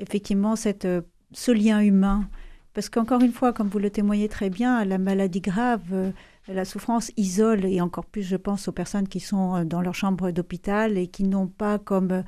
[0.00, 2.28] effectivement cette, euh, ce lien humain.
[2.74, 6.12] Parce qu'encore une fois, comme vous le témoignez très bien, la maladie grave, euh,
[6.48, 9.94] la souffrance isole, et encore plus, je pense, aux personnes qui sont euh, dans leur
[9.94, 12.24] chambre d'hôpital et qui n'ont pas comme,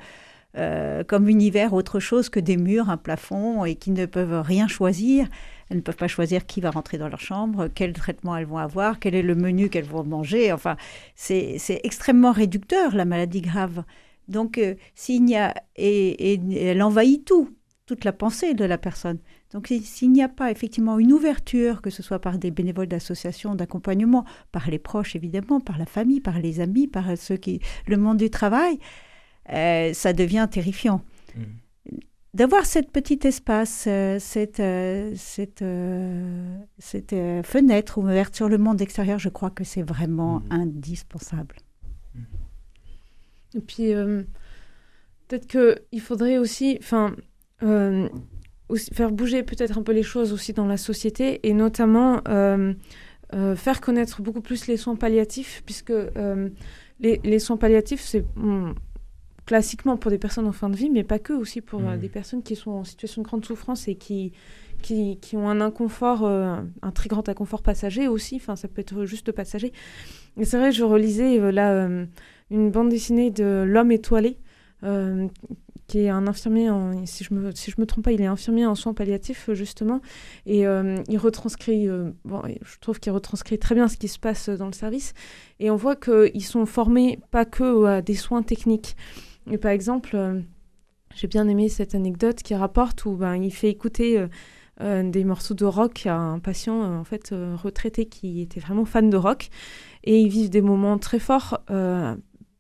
[1.09, 5.27] comme univers autre chose que des murs, un plafond, et qui ne peuvent rien choisir.
[5.71, 8.59] Elles ne peuvent pas choisir qui va rentrer dans leur chambre, quel traitement elles vont
[8.59, 10.53] avoir, quel est le menu qu'elles vont manger.
[10.53, 10.77] Enfin,
[11.15, 13.83] c'est extrêmement réducteur, la maladie grave.
[14.29, 15.55] Donc, euh, s'il n'y a.
[15.77, 17.51] Et elle envahit tout,
[17.87, 19.19] toute la pensée de la personne.
[19.53, 22.87] Donc, si- s'il n'y a pas effectivement une ouverture, que ce soit par des bénévoles
[22.87, 27.61] d'associations, d'accompagnement, par les proches évidemment, par la famille, par les amis, par ceux qui.
[27.87, 28.79] le monde du travail,
[29.51, 31.03] euh, ça devient terrifiant.
[31.37, 31.43] Mm.
[32.35, 38.57] D'avoir cette petite espace, euh, cette, euh, cette, euh, cette euh, fenêtre ouverte sur le
[38.57, 40.53] monde extérieur, je crois que c'est vraiment Mhm.
[40.63, 41.57] indispensable.
[43.55, 44.23] Et puis, euh,
[45.29, 47.15] peut-être qu'il faudrait aussi, enfin,
[47.63, 48.09] euh,
[48.69, 52.73] aussi faire bouger peut-être un peu les choses aussi dans la société et notamment euh,
[53.35, 55.93] euh, faire connaître beaucoup plus les soins palliatifs, puisque
[57.01, 58.25] les, les soins palliatifs, c'est
[59.45, 62.43] classiquement pour des personnes en fin de vie, mais pas que, aussi pour des personnes
[62.43, 64.33] qui sont en situation de grande souffrance et qui,
[64.83, 69.05] qui, qui ont un inconfort, un très grand inconfort passager aussi, enfin, ça peut être
[69.05, 69.73] juste passager.
[70.39, 71.89] Et c'est vrai, je relisais là
[72.51, 74.39] une bande dessinée de L'homme étoilé,
[74.85, 75.29] euh,
[75.93, 76.71] qui est un infirmier,
[77.05, 79.55] si je me si je me trompe pas, il est infirmier en soins palliatifs euh,
[79.55, 80.01] justement,
[80.47, 84.19] et euh, il retranscrit, euh, bon, je trouve qu'il retranscrit très bien ce qui se
[84.19, 85.13] passe dans le service,
[85.61, 88.97] et on voit qu'ils sont formés pas que à des soins techniques.
[89.51, 90.17] Et par exemple,
[91.15, 94.27] j'ai bien aimé cette anecdote qui rapporte où ben, il fait écouter
[94.81, 99.17] des morceaux de rock à un patient en fait retraité qui était vraiment fan de
[99.17, 99.51] rock
[100.05, 101.61] et ils vivent des moments très forts.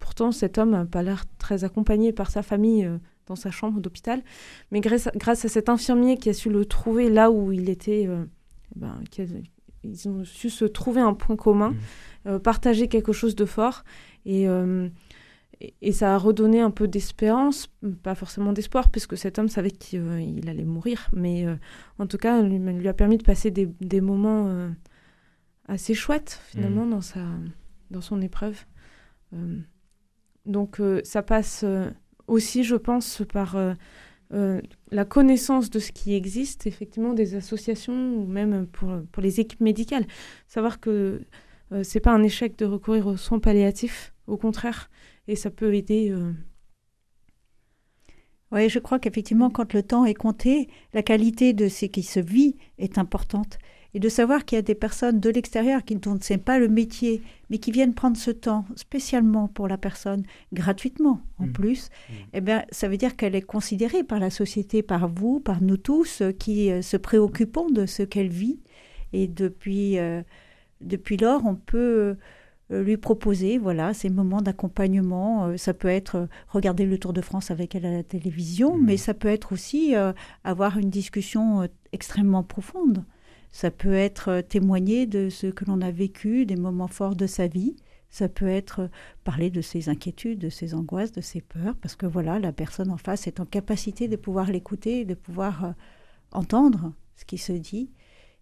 [0.01, 2.90] pourtant, cet homme n'a pas l'air très accompagné par sa famille
[3.26, 4.22] dans sa chambre d'hôpital,
[4.70, 7.68] mais grâce à, grâce à cet infirmier qui a su le trouver là où il
[7.70, 8.24] était, euh,
[8.76, 9.26] ben, qui a-
[9.85, 11.76] ils ont su se trouver un point commun, Mhm.
[12.26, 13.85] euh, partager quelque chose de fort
[14.26, 14.88] et euh,
[15.61, 17.68] et- et ça a redonné un peu d'espérance,
[18.02, 20.02] pas forcément d'espoir, puisque cet homme savait qu'il
[20.38, 21.46] il allait mourir, mais
[22.00, 24.70] en tout cas, lui, lui a permis de passer des, des moments
[25.68, 27.20] assez chouettes, finalement, dans, sa,
[27.92, 28.64] dans son épreuve.
[30.46, 31.64] Donc, ça passe
[32.26, 33.74] aussi, je pense, par euh,
[34.32, 39.40] euh, la connaissance de ce qui existe, effectivement, des associations, ou même pour, pour les
[39.40, 40.06] équipes médicales.
[40.46, 41.22] Savoir que
[41.72, 44.90] euh, c'est pas un échec de recourir aux soins palliatifs, au contraire,
[45.28, 46.11] et ça peut aider.
[46.11, 46.32] euh,
[48.50, 52.20] Oui, je crois qu'effectivement, quand le temps est compté, la qualité de ce qui se
[52.20, 53.58] vit est importante.
[53.94, 56.68] Et de savoir qu'il y a des personnes de l'extérieur qui ce n'est pas le
[56.68, 61.52] métier, mais qui viennent prendre ce temps spécialement pour la personne, gratuitement en Mm.
[61.52, 62.12] plus, Mm.
[62.33, 65.76] eh bien, ça veut dire qu'elle est considérée par la société, par vous, par nous
[65.76, 68.61] tous, euh, qui euh, se préoccupons de ce qu'elle vit.
[69.12, 70.22] Et depuis, euh,
[70.81, 72.16] depuis lors, on peut
[72.70, 75.55] lui proposer voilà, ces moments d'accompagnement.
[75.59, 78.85] Ça peut être regarder le Tour de France avec elle à la télévision, Mhm.
[78.87, 83.05] mais ça peut être aussi euh, avoir une discussion extrêmement profonde
[83.52, 87.46] Ça peut être témoigner de ce que l'on a vécu, des moments forts de sa
[87.46, 87.76] vie.
[88.10, 88.90] Ça peut être
[89.24, 92.90] parler de ses inquiétudes, de ses angoisses, de ses peurs, parce que voilà, la personne
[92.90, 95.74] en face est en capacité de pouvoir l'écouter, de pouvoir
[96.32, 97.90] entendre ce qui se dit.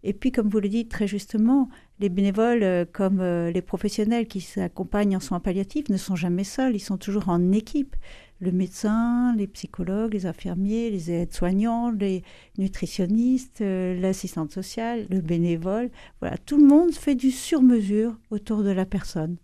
[0.03, 1.69] Et puis, comme vous le dites très justement,
[1.99, 6.45] les bénévoles euh, comme euh, les professionnels qui s'accompagnent en soins palliatifs ne sont jamais
[6.45, 7.97] seuls, ils sont toujours en équipe.
[8.41, 12.23] Le médecin, les psychologues, les infirmiers, les aides-soignants, les
[12.59, 18.71] nutritionnistes, euh, l'assistante sociale, le bénévole, voilà, tout le monde fait du sur-mesure autour de
[18.71, 19.37] la personne.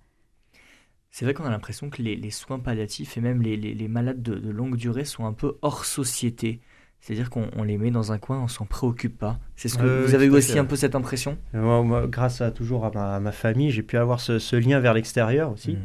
[1.10, 4.76] C'est vrai qu'on a l'impression que les, soins palliatifs et même les, malades de longue
[4.76, 6.60] durée sont un peu hors société.
[7.00, 9.38] C'est-à-dire qu'on les met dans un coin, on s'en préoccupe pas.
[9.54, 11.38] C'est ce que vous avez aussi un peu cette impression?
[11.52, 15.74] Moi, Grâce à toujours à ma, famille, j'ai pu avoir ce, lien vers l'extérieur aussi.
[15.74, 15.80] Mmh.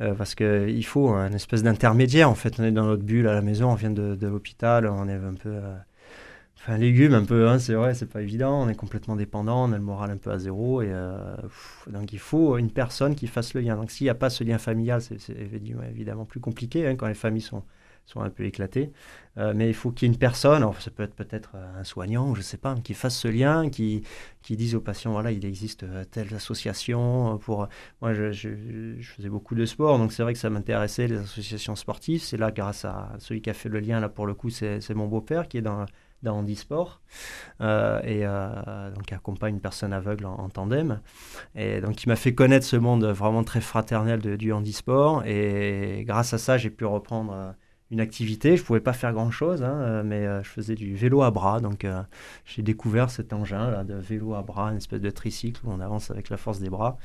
[0.00, 2.28] Euh, parce qu'il faut un espèce d'intermédiaire.
[2.28, 5.08] En fait, on est dans notre bulle à la maison, on vient de, l'hôpital, on
[5.08, 5.48] est un peu.
[5.48, 5.74] Euh,
[6.58, 8.62] enfin, légume un peu, hein, c'est vrai, c'est pas évident.
[8.62, 10.82] On est complètement dépendant, on a le moral un peu à zéro.
[10.82, 11.36] Et, euh,
[11.86, 13.76] donc, il faut une personne qui fasse le lien.
[13.76, 17.14] Donc, s'il n'y a pas ce lien familial, c'est évidemment plus compliqué hein, quand les
[17.14, 17.62] familles sont
[18.06, 18.92] sont un peu éclatés.
[19.38, 21.80] Euh, mais il faut qu'il y ait une personne, alors ça peut être peut-être euh,
[21.80, 24.02] un soignant, je ne sais pas, qui fasse ce lien, qui,
[24.42, 27.36] qui dise aux patients, voilà, il existe euh, telle association.
[27.38, 27.68] Pour...
[28.00, 28.48] Moi, je, je,
[29.02, 32.22] faisais beaucoup de sport, donc c'est vrai que ça m'intéressait, les associations sportives.
[32.22, 34.94] C'est là, grâce à celui qui a fait le lien, là, pour le coup, c'est
[34.94, 35.84] mon beau-père qui est dans
[36.22, 37.02] dans handisport
[37.60, 38.24] euh, et
[38.94, 41.00] donc qui accompagne une personne aveugle en, tandem
[41.54, 46.04] et donc il m'a fait connaître ce monde vraiment très fraternel de, du handisport et
[46.06, 47.54] grâce à ça j'ai pu reprendre
[47.90, 48.56] une activité.
[48.56, 51.30] Je ne pouvais pas faire grand-chose, hein, euh, mais euh, je faisais du vélo à
[51.30, 51.60] bras.
[51.60, 52.02] Donc euh,
[52.44, 55.80] j'ai découvert cet engin là, de vélo à bras, une espèce de tricycle où on
[55.80, 56.98] avance avec la force des bras.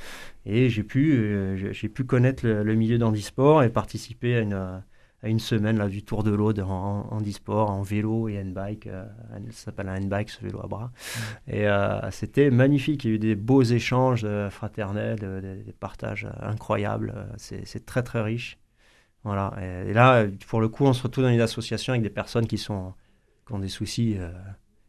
[0.46, 5.40] Et j'ai pu, j'ai pu connaître le, milieu d'handisport et participer à une, à une
[5.40, 8.86] semaine là, du Tour de l'Aude en, handisport, en vélo et handbike.
[9.52, 10.92] ça s'appelle un handbike, ce vélo à bras.
[11.48, 11.52] Mmh.
[11.54, 11.68] Et
[12.10, 13.04] c'était magnifique.
[13.04, 15.20] Il y a eu des beaux échanges fraternels,
[15.64, 17.14] des partages incroyables.
[17.38, 18.58] C'est très très riche.
[19.24, 19.56] Voilà.
[19.88, 22.58] Et, là, pour le coup, on se retrouve dans une association avec des personnes qui,
[22.58, 22.94] sont,
[23.46, 24.32] qui ont des soucis euh,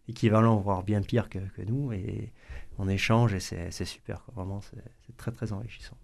[0.08, 1.92] équivalents, voire bien pires que, que, nous.
[1.92, 2.32] Et
[2.78, 4.24] on échange et c'est super.
[4.34, 5.96] Vraiment, c'est très, très enrichissant.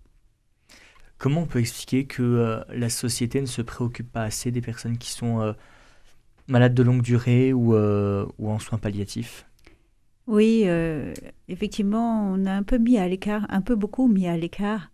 [1.17, 4.99] Comment on peut expliquer que euh, la société ne se préoccupe pas assez des personnes
[4.99, 5.53] qui sont euh,
[6.47, 9.47] malades de longue durée ou, ou en soins palliatifs?
[10.27, 10.67] Oui,
[11.49, 14.91] effectivement, on a un peu mis à l'écart, un peu beaucoup mis à l'écart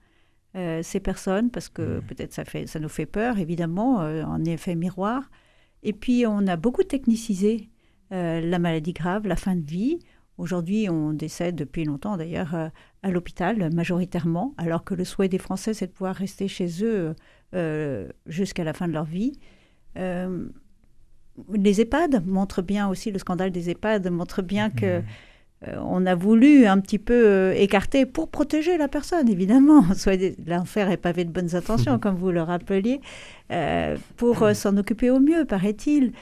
[0.56, 2.02] euh, ces personnes, parce que mmh.
[2.02, 5.28] peut-être ça, fait, ça nous fait peur, évidemment, euh, en effet miroir.
[5.82, 7.70] Et puis, on a beaucoup technicisé
[8.12, 9.98] euh, la maladie grave, la fin de vie.
[10.38, 12.54] Aujourd'hui, on décède depuis longtemps, d'ailleurs,
[13.02, 17.14] à l'hôpital, majoritairement, alors que le souhait des Français, c'est de pouvoir rester chez eux
[18.26, 19.38] jusqu'à la fin de leur vie.
[19.96, 25.04] les EHPAD montrent bien aussi, le scandale des EHPAD montre bien que mmh.
[25.68, 29.84] Euh, on a voulu un petit peu euh, écarter pour protéger la personne, évidemment.
[30.46, 33.00] L'enfer est pavé de bonnes intentions, comme vous le rappeliez,
[33.52, 36.12] euh, pour s'en occuper au mieux, paraît-il.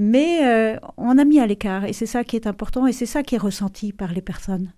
[0.00, 3.24] Mais on a mis à l'écart, et c'est ça qui est important, et c'est ça
[3.24, 4.72] qui est ressenti par les personnes.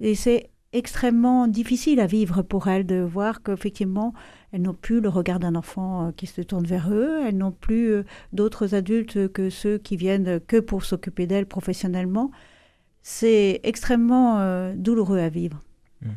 [0.00, 4.12] Et c'est extrêmement difficile à vivre pour elles de voir qu'effectivement,
[4.52, 8.02] elles n'ont plus le regard d'un enfant qui se tourne vers eux, elles n'ont plus
[8.34, 12.30] d'autres adultes que ceux qui viennent que pour s'occuper d'elles professionnellement
[13.08, 15.62] c'est extrêmement euh, douloureux à vivre.
[16.02, 16.08] Mm.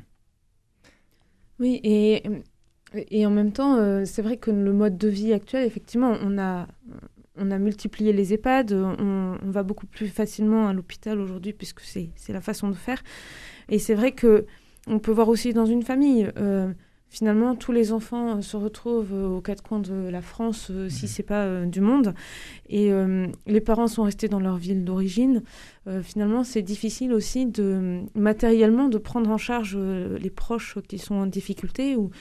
[1.59, 2.23] Oui, et,
[2.95, 6.39] et en même temps, euh, c'est vrai que le mode de vie actuel, effectivement, on
[6.39, 6.67] a,
[7.35, 12.09] on a multiplié les EHPAD, on, va beaucoup plus facilement à l'hôpital aujourd'hui puisque c'est
[12.29, 13.03] la façon de faire.
[13.69, 14.47] Et c'est vrai que
[14.87, 16.27] on peut voir aussi dans une famille.
[16.37, 16.73] Euh,
[17.09, 20.89] finalement, tous les enfants euh, se retrouvent euh, aux quatre coins de la France, euh,
[20.89, 21.09] si mhm.
[21.09, 22.13] c'est pas du monde.
[22.69, 22.91] Et
[23.47, 25.41] les parents sont restés dans leur ville d'origine.
[26.03, 31.25] finalement, c'est difficile aussi de matériellement de prendre en charge les proches qui sont en
[31.25, 31.95] difficulté.
[31.95, 32.11] Ou...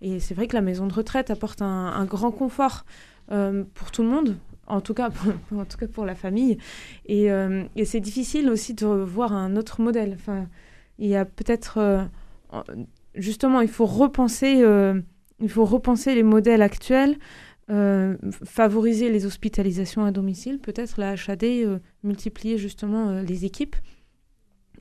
[0.00, 2.86] Et c'est vrai que la maison de retraite apporte un, grand confort
[3.28, 4.36] pour tout le monde.
[4.66, 6.56] En tout, cas pour, en tout cas pour la famille.
[7.04, 10.14] Et, et c'est difficile aussi de voir un autre modèle.
[10.18, 10.46] Enfin,
[10.98, 12.08] il y a peut-être
[13.18, 15.00] justement, il faut repenser, euh,
[15.40, 17.18] il faut repenser les modèles actuels,
[17.70, 23.76] euh, favoriser les hospitalisations à domicile, peut-être la HAD, euh, multiplier justement les équipes.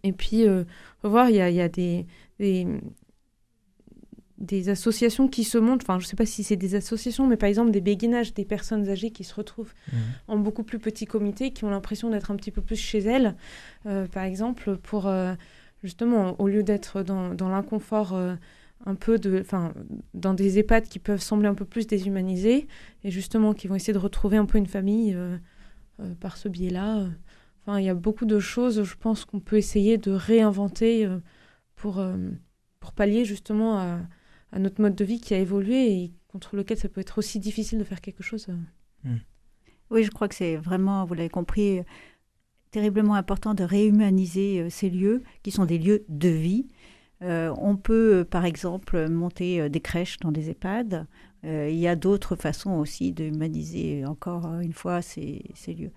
[0.04, 0.46] Et puis,
[1.04, 2.06] voir, il y a, des,
[4.38, 7.36] des, associations qui se montrent, enfin, je ne sais pas si c'est des associations, mais
[7.36, 9.98] par exemple des béguinages, des personnes âgées qui se retrouvent mmh.
[10.28, 13.36] en beaucoup plus petits comités, qui ont l'impression d'être un petit peu plus chez elles,
[13.84, 15.10] par exemple, pour
[15.84, 18.36] justement, au lieu d'être dans, dans l'inconfort euh,
[18.86, 19.74] un peu de, enfin,
[20.14, 22.68] dans des EHPAD qui peuvent sembler un peu plus déshumanisés,
[23.04, 25.38] et justement qui vont essayer de retrouver un peu une famille euh,
[26.00, 27.08] euh, par ce biais-là.
[27.62, 31.18] Enfin, il y a beaucoup de choses, je pense, qu'on peut essayer de réinventer euh,
[31.76, 32.30] pour, euh,
[32.80, 34.00] pour pallier justement à,
[34.52, 37.40] à, notre mode de vie qui a évolué et contre lequel ça peut être aussi
[37.40, 38.48] difficile de faire quelque chose.
[39.04, 39.18] Hmm.
[39.90, 41.82] Oui, je crois que c'est vraiment, vous l'avez compris,
[42.72, 46.68] terriblement important de réhumaniser ces lieux qui sont des lieux de vie.
[47.22, 51.08] on peut, par exemple, monter des crèches dans des EHPAD.
[51.44, 55.92] il y a d'autres façons aussi de humaniser encore une fois ces, ces lieux.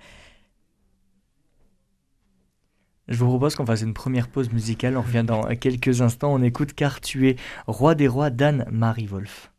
[3.11, 4.97] Je vous propose qu'on fasse une première pause musicale.
[4.97, 6.33] On revient dans quelques instants.
[6.33, 9.53] On écoute Car tu es roi des rois d'Anne-Marie Wolf.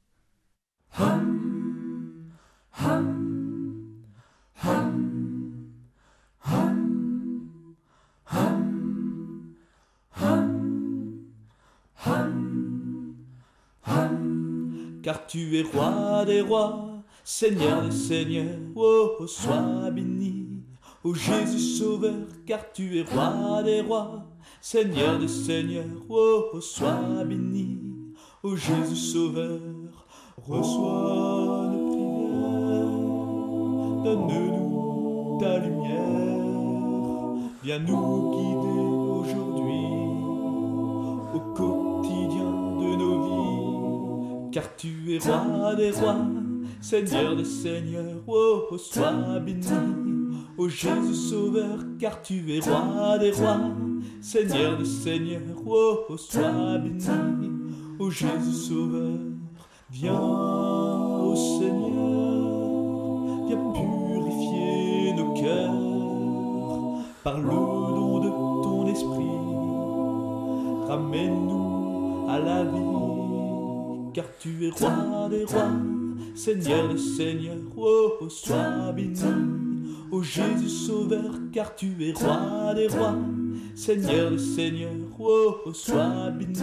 [15.03, 20.47] Car tu es roi des rois, Seigneur des seigneurs, oh, sois béni.
[21.03, 24.27] Ô Jésus Sauveur, car tu es roi des rois,
[24.61, 27.79] Seigneur des seigneurs, oh, sois béni.
[28.43, 29.59] Ô Jésus Sauveur,
[30.37, 32.85] reçois nos prières,
[34.03, 38.90] donne-nous ta lumière, viens nous guider
[44.51, 46.17] car tu es roi des rois,
[46.81, 49.65] Seigneur des seigneurs, oh, sois béni.
[50.57, 53.61] Ô Jésus Sauveur, car tu es roi des rois,
[54.21, 57.49] Seigneur des seigneurs, oh, sois béni.
[57.99, 59.19] Ô Jésus Sauveur,
[59.89, 62.51] viens, ô Seigneur,
[63.47, 65.91] viens purifier nos cœurs
[67.23, 68.29] par le don de
[68.63, 69.31] ton esprit.
[70.87, 73.10] Ramène-nous à la vie,
[74.13, 75.71] car tu es roi des rois,
[76.35, 79.15] Seigneur des seigneurs, oh, sois béni.
[80.11, 83.15] Ô Jésus Sauveur, car tu es roi des rois,
[83.75, 86.59] Seigneur des seigneurs, oh, sois béni.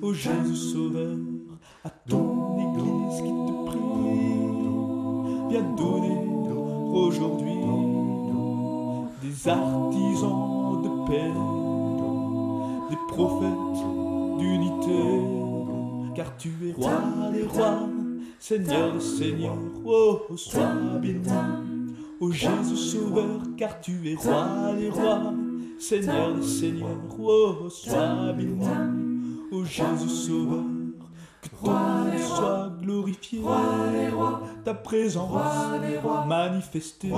[0.00, 1.16] Ô Jésus Sauveur,
[1.84, 3.78] à ton Église qui te prie,
[5.50, 6.18] viens donner
[6.92, 7.52] aujourd'hui
[9.22, 11.32] des artisans de paix,
[12.90, 15.41] des prophètes d'unité,
[16.14, 17.00] car tu es roi
[17.32, 17.88] des rois,
[18.38, 21.28] Seigneur des seigneurs, oh, sois béni.
[22.20, 25.32] Ô Jésus Sauveur, car tu es roi des rois,
[25.78, 28.66] Seigneur des seigneurs, oh, sois béni.
[29.50, 30.64] Ô Jésus Sauveur,
[31.40, 33.40] que ton nom soit glorifié,
[34.64, 35.32] ta présence
[36.26, 37.10] manifestée,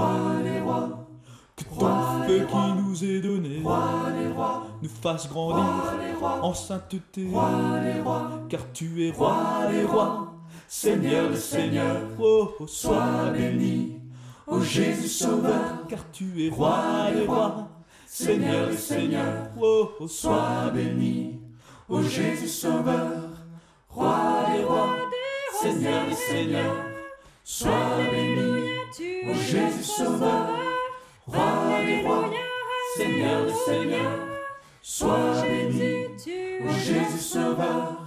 [1.57, 3.62] que ton feu qui nous est donné.
[4.83, 5.64] Nous fasse grandir
[6.23, 7.29] en sainteté,
[8.49, 9.69] car tu es roi.
[9.71, 10.35] Des rois,
[10.69, 14.01] Seigneur des seigneurs, oh, sois béni.
[14.47, 17.69] Ô Jésus Sauveur, car tu es roi des rois,
[18.07, 21.40] Seigneur des seigneurs, oh, sois béni.
[21.88, 23.31] Ô Jésus Sauveur,
[23.88, 24.97] roi des rois,
[25.62, 26.85] Seigneur des seigneurs,
[27.43, 27.71] sois
[28.11, 28.69] béni.
[29.31, 30.49] Ô Jésus Sauveur,
[31.27, 32.31] roi des rois,
[32.97, 34.19] Seigneur des seigneurs,
[34.83, 36.07] sois béni.
[36.67, 37.99] Ô Jésus Sauveur,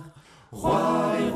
[0.52, 1.32] roi des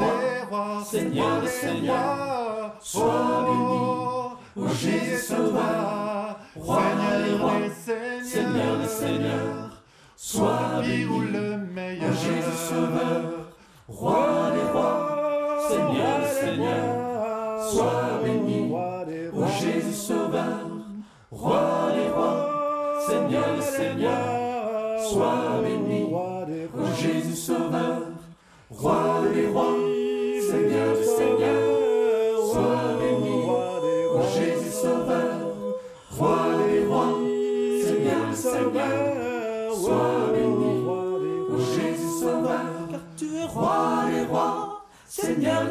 [0.50, 4.66] rois, Seigneur des seigneurs, sois béni.
[4.66, 6.22] Ô Jésus Sauveur,
[6.54, 6.82] Roi
[7.26, 7.54] des rois,
[8.26, 9.82] Seigneur des seigneurs,
[10.18, 11.06] sois béni.
[11.06, 13.54] Ô Jésus Sauveur,
[13.88, 18.74] Roi des rois, Seigneur des seigneurs, sois béni.
[19.34, 20.68] Ô Jésus Sauveur,
[21.32, 26.14] Roi des rois, Seigneur des seigneurs, sois béni.
[26.14, 28.02] Ô Jésus Sauveur,
[28.70, 29.78] Roi des rois,
[30.42, 33.46] Seigneur des seigneurs, sois béni.
[33.48, 35.56] Ô Jésus Sauveur,
[36.18, 37.18] Roi des rois,
[37.82, 40.84] Seigneur des seigneurs, sois béni.
[40.86, 45.64] Ô Jésus Sauveur, car tu es roi des rois, Seigneur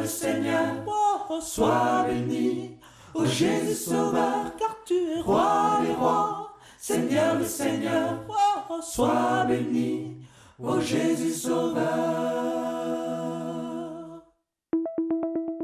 [0.87, 2.70] oh, sois béni.
[3.13, 10.17] Ô Jésus Sauveur, car tu es roi des rois, Seigneur des seigneurs, oh, sois béni.
[10.57, 11.81] Ô Jésus Sauveur.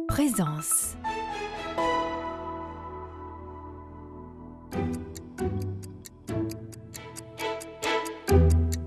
[0.07, 0.95] Présence.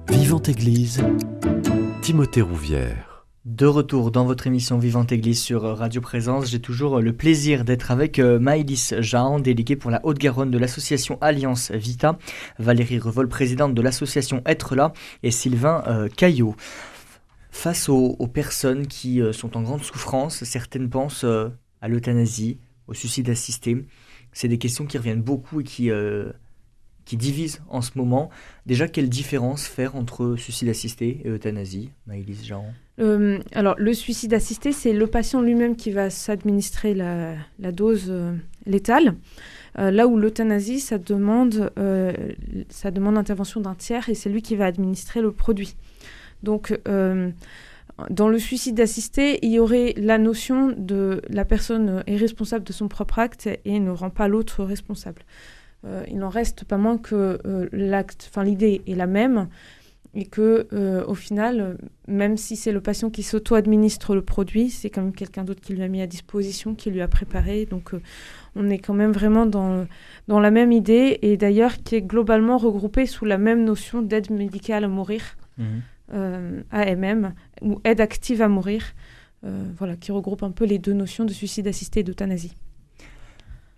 [0.09, 1.03] Vivante Église,
[2.03, 3.10] Timothée Rouvière.
[3.47, 7.91] De retour dans votre émission Vivante Église sur Radio Présence, j'ai toujours le plaisir d'être
[7.91, 12.19] avec euh, Maëlys Jean, déléguée pour la Haute-Garonne de l'association Alliance Vita,
[12.59, 16.55] Valérie Revol, présidente de l'association Être là, et Sylvain euh, Caillot.
[17.51, 21.49] Face aux, personnes qui euh, sont en grande souffrance, certaines pensent euh,
[21.81, 23.85] à l'euthanasie, au suicide assisté.
[24.33, 26.33] C'est des questions qui reviennent beaucoup et qui, euh,
[27.11, 28.31] qui divise en ce moment.
[28.67, 31.91] Déjà, quelle différence faire entre suicide assisté et euthanasie,
[32.45, 38.07] Jaron euh, alors, le suicide assisté, c'est le patient lui-même qui va s'administrer la, dose
[38.11, 38.33] euh,
[38.65, 39.17] létale.
[39.79, 41.73] Euh, là où l'euthanasie, ça demande,
[42.69, 45.75] ça demande l'intervention d'un tiers et c'est lui qui va administrer le produit.
[46.45, 52.65] Donc, dans le suicide assisté, il y aurait la notion de la personne est responsable
[52.65, 55.23] de son propre acte et ne rend pas l'autre responsable.
[56.09, 57.39] Il n'en reste pas moins que
[57.73, 59.49] l'acte, enfin l'idée est la même,
[60.15, 61.79] et que euh, au final,
[62.09, 65.73] même si c'est le patient qui s'auto-administre le produit, c'est quand même quelqu'un d'autre qui
[65.73, 67.67] lui a mis à disposition, qui lui a préparé.
[67.67, 68.03] Donc euh,
[68.57, 69.87] on est quand même vraiment dans,
[70.27, 74.31] dans la même idée et d'ailleurs qui est globalement regroupée sous la même notion d'aide
[74.31, 75.23] médicale à mourir,
[75.59, 75.65] mmh.
[76.15, 78.95] euh, AMM, ou aide active à mourir,
[79.79, 82.55] voilà, qui regroupe un peu les deux notions de suicide assisté et d'euthanasie.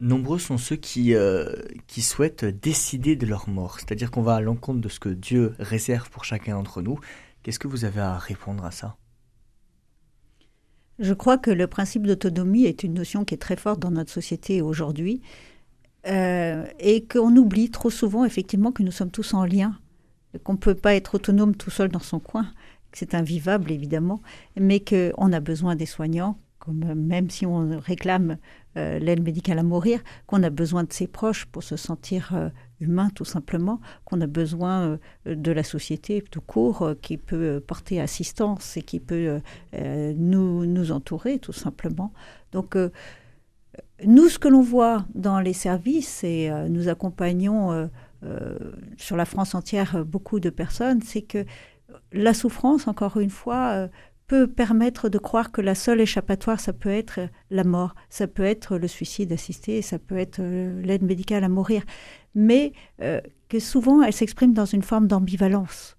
[0.03, 1.55] Nombreux sont ceux qui, euh,
[1.87, 5.55] qui souhaitent décider de leur mort, c'est-à-dire qu'on va à l'encontre de ce que Dieu
[5.61, 6.99] réserve pour chacun d'entre nous.
[7.45, 8.97] Qu'est-ce que vous avez à répondre à ça?
[10.99, 14.11] Je crois que le principe d'autonomie est une notion qui est très forte dans notre
[14.11, 15.23] société aujourd'hui
[16.09, 19.79] euh, et qu'on oublie trop souvent effectivement que nous sommes tous en lien,
[20.43, 22.51] qu'on ne peut pas être autonome tout seul dans son coin,
[22.91, 24.21] que c'est invivable évidemment,
[24.57, 28.37] mais qu'on a besoin des soignants, comme même si on réclame
[28.77, 32.51] euh, l'aide médicale à mourir, qu'on a besoin de ses proches pour se sentir euh,
[32.79, 38.01] humain tout simplement, qu'on a besoin euh, de la société tout court qui peut porter
[38.01, 39.41] assistance et qui peut
[39.73, 42.13] nous, nous entourer tout simplement.
[42.53, 42.77] Donc
[44.05, 47.91] nous, ce que l'on voit dans les services, et nous accompagnons
[48.97, 51.45] sur la France entière beaucoup de personnes, c'est que
[52.13, 53.89] la souffrance, encore une fois,
[54.35, 57.21] permettre de croire que la seule échappatoire, ça peut être
[57.51, 61.49] la mort, ça peut être le suicide assisté, ça peut être euh, l'aide médicale à
[61.49, 61.83] mourir,
[62.35, 65.97] mais euh, que souvent elle s'exprime dans une forme d'ambivalence.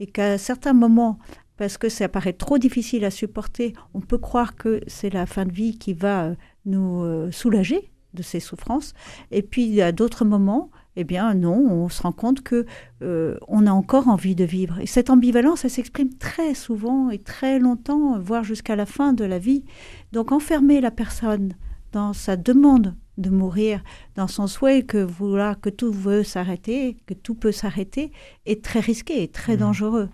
[0.00, 1.18] Et qu'à certains moments,
[1.56, 5.44] parce que ça paraît trop difficile à supporter, on peut croire que c'est la fin
[5.44, 6.34] de vie qui va euh,
[6.66, 8.94] nous soulager de ces souffrances.
[9.30, 10.70] Et puis à d'autres moments,
[11.00, 12.66] eh bien non, on se rend compte que
[13.02, 14.80] euh, on a encore envie de vivre.
[14.80, 19.24] Et cette ambivalence, elle s'exprime très souvent et très longtemps, voire jusqu'à la fin de
[19.24, 19.64] la vie.
[20.10, 21.52] Donc enfermer la personne
[21.92, 23.80] dans sa demande de mourir,
[24.16, 28.10] dans son souhait que vouloir que tout veut s'arrêter, que tout peut s'arrêter,
[28.44, 29.60] est très risqué et très mmh.
[29.60, 30.08] dangereux.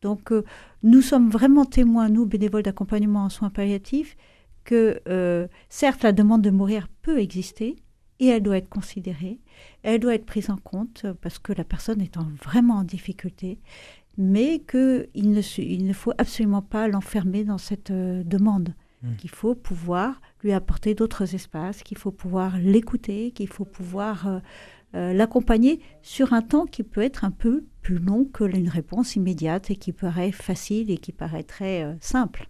[0.00, 0.42] Donc euh,
[0.82, 4.16] nous sommes vraiment témoins, nous, bénévoles d'accompagnement en soins palliatifs,
[4.64, 7.76] que euh, certes la demande de mourir peut exister,
[8.20, 9.40] et elle doit être considérée,
[9.82, 13.58] elle doit être prise en compte parce que la personne est vraiment en difficulté,
[14.18, 19.16] mais qu'il ne, il ne faut absolument pas l'enfermer dans cette euh, demande, mmh.
[19.16, 24.38] qu'il faut pouvoir lui apporter d'autres espaces, qu'il faut pouvoir l'écouter, qu'il faut pouvoir euh,
[24.94, 29.16] euh, l'accompagner sur un temps qui peut être un peu plus long que une réponse
[29.16, 32.48] immédiate et qui paraît facile et qui paraîtrait simple.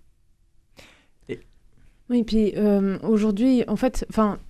[2.08, 2.54] Oui, puis
[3.04, 4.40] aujourd'hui, en fait, enfin,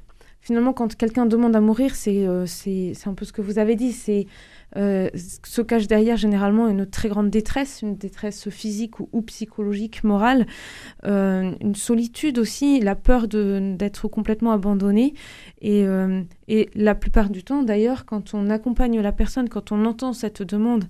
[0.41, 3.77] finalement, quand quelqu'un demande à mourir, c'est euh, c'est un peu ce que vous avez
[3.77, 3.93] dit.
[3.93, 4.27] C'est
[4.77, 10.47] euh, se cache derrière généralement une très grande détresse, une détresse physique ou, psychologique, morale,
[11.05, 15.15] euh, une solitude aussi, la peur d'être complètement abandonné.
[15.61, 15.85] Et,
[16.49, 20.43] et, la plupart du temps, d'ailleurs, quand on accompagne la personne, quand on entend cette
[20.43, 20.85] demande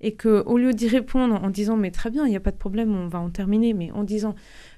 [0.00, 2.50] et que au lieu d'y répondre en disant mais très bien, il n'y a pas
[2.50, 4.34] de problème, on va en terminer, mais en disant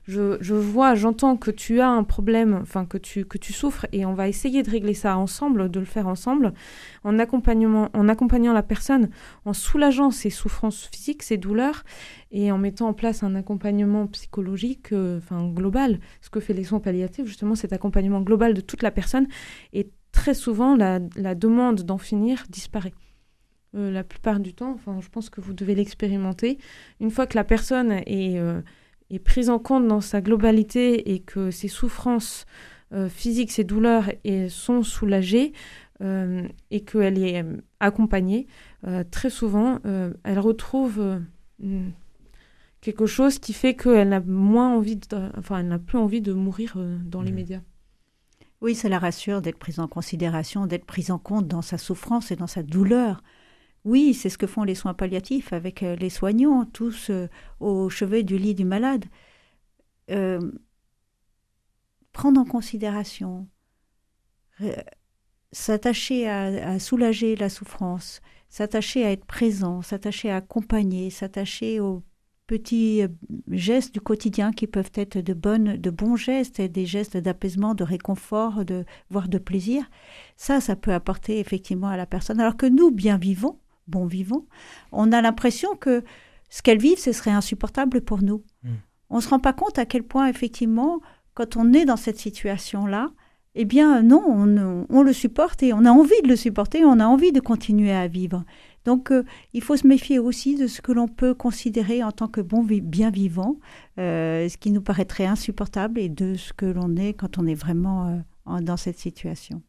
[0.09, 4.07] je, vois, j'entends que tu as un problème, enfin que tu, que tu souffres, et
[4.07, 6.55] on va essayer de régler ça ensemble, de le faire ensemble,
[7.05, 9.11] en, accompagnement, en accompagnant la personne,
[9.45, 11.85] en soulageant ses souffrances physiques, ses douleurs,
[12.31, 15.21] et en mettant en place un accompagnement psychologique, euh,
[15.55, 16.01] global.
[16.23, 19.27] Ce que fait les soins palliatifs, justement, cet accompagnement global de toute la personne,
[19.75, 21.01] et très souvent la,
[21.35, 22.95] demande d'en finir disparaît.
[23.75, 26.57] Euh, la plupart du temps, enfin, je pense que vous devez l'expérimenter.
[26.99, 28.63] Une fois que la personne est euh,
[29.11, 32.47] est prise en compte dans sa globalité et que ses souffrances
[32.93, 35.53] euh, physiques, ses douleurs et, sont soulagées
[36.01, 38.47] euh, et qu'elle est euh, accompagnée,
[39.11, 39.81] très souvent,
[40.23, 41.21] elle retrouve
[42.81, 46.33] quelque chose qui fait qu'elle n'a moins envie, de, enfin, elle n'a plus envie de
[46.33, 47.35] mourir dans les mmh.
[47.35, 47.61] médias.
[48.61, 52.31] Oui, ça la rassure d'être prise en considération, d'être prise en compte dans sa souffrance
[52.31, 53.23] et dans sa douleur.
[53.85, 57.29] Oui, c'est ce que font les soins palliatifs avec euh, les soignants, tous euh,
[57.61, 59.05] au chevet du lit du malade.
[60.11, 60.53] Euh,
[62.13, 63.47] prendre en considération,
[65.53, 72.03] s'attacher à, soulager la souffrance, s'attacher à être présent, s'attacher à accompagner, s'attacher au
[72.49, 73.03] petits
[73.51, 77.85] gestes du quotidien qui peuvent être de, bonnes, de bons gestes, des gestes d'apaisement, de
[77.85, 79.89] réconfort, de, voire de plaisir.
[80.37, 82.41] Ça, ça peut apporter effectivement à la personne.
[82.41, 84.47] Alors que nous, bien vivants, bon vivants,
[84.93, 86.05] on a l'impression que
[86.51, 88.43] ce qu'elles vivent, ce serait insupportable pour nous.
[88.63, 88.71] Mm.
[89.11, 91.01] On ne se rend pas compte à quel point, effectivement,
[91.35, 93.11] quand on est dans cette situation-là,
[93.55, 97.01] eh bien non, on, on, le supporte et on a envie de le supporter, on
[97.01, 98.45] a envie de continuer à vivre.
[98.85, 102.29] Donc, euh, il faut se méfier aussi de ce que l'on peut considérer en tant
[102.29, 103.57] que bon bien vivant,
[103.99, 107.55] euh, ce qui nous paraîtrait insupportable, et de ce que l'on est quand on est
[107.55, 109.63] vraiment euh, dans cette situation.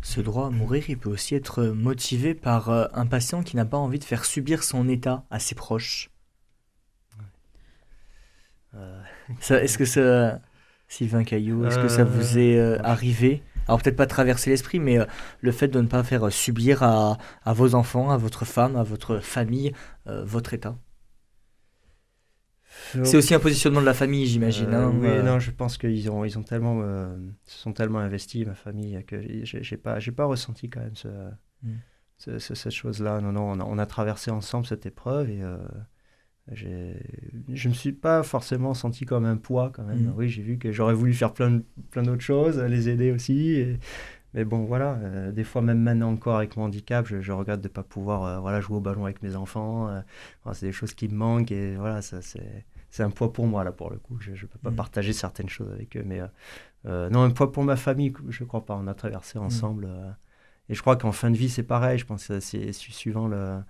[0.00, 3.76] Ce droit à mourir, il peut aussi être motivé par un patient qui n'a pas
[3.76, 6.10] envie de faire subir son état à ses proches.
[9.50, 10.40] Est-ce que ça,
[10.88, 13.42] Sylvain Caillou, est-ce que ça vous est arrivé?
[13.68, 15.04] Alors peut-être pas traverser l'esprit, mais euh,
[15.42, 19.18] le fait de ne pas faire subir à, vos enfants, à votre femme, à votre
[19.18, 19.72] famille,
[20.06, 20.74] euh, votre état.
[23.04, 24.72] C'est aussi un positionnement de la famille, j'imagine.
[24.72, 26.82] Euh, hein, oui, non, je pense qu'ils ont, ils ont tellement,
[27.44, 31.08] se sont tellement investis, ma famille, que j'ai pas, j'ai pas ressenti quand même ce,
[31.62, 32.38] hmm.
[32.38, 33.20] cette chose-là.
[33.20, 35.42] Non, non, on a, on a, traversé ensemble cette épreuve et
[36.54, 40.06] je me suis pas forcément senti comme un poids quand même.
[40.06, 40.14] Mm.
[40.16, 41.60] Oui, j'ai vu que j'aurais voulu faire plein,
[41.90, 43.64] plein d'autres choses, les aider aussi.
[44.34, 47.68] Mais bon, voilà, euh, des fois, même maintenant encore avec mon handicap, je, regrette de
[47.68, 49.88] ne pas pouvoir euh, voilà, jouer au ballon avec mes enfants.
[49.88, 50.00] Euh.
[50.52, 53.64] c'est des choses qui me manquent et voilà, ça, c'est, c'est un poids pour moi,
[53.64, 54.18] là, pour le coup.
[54.20, 54.76] Je ne peux pas mm.
[54.76, 56.04] partager certaines choses avec eux.
[56.04, 56.20] Mais
[56.84, 58.76] non, un poids pour ma famille, je ne crois pas.
[58.76, 59.42] On a traversé mm.
[59.42, 59.88] ensemble.
[60.68, 61.98] Et je crois qu'en fin de vie, c'est pareil.
[61.98, 63.60] Je pense que c'est suivant le,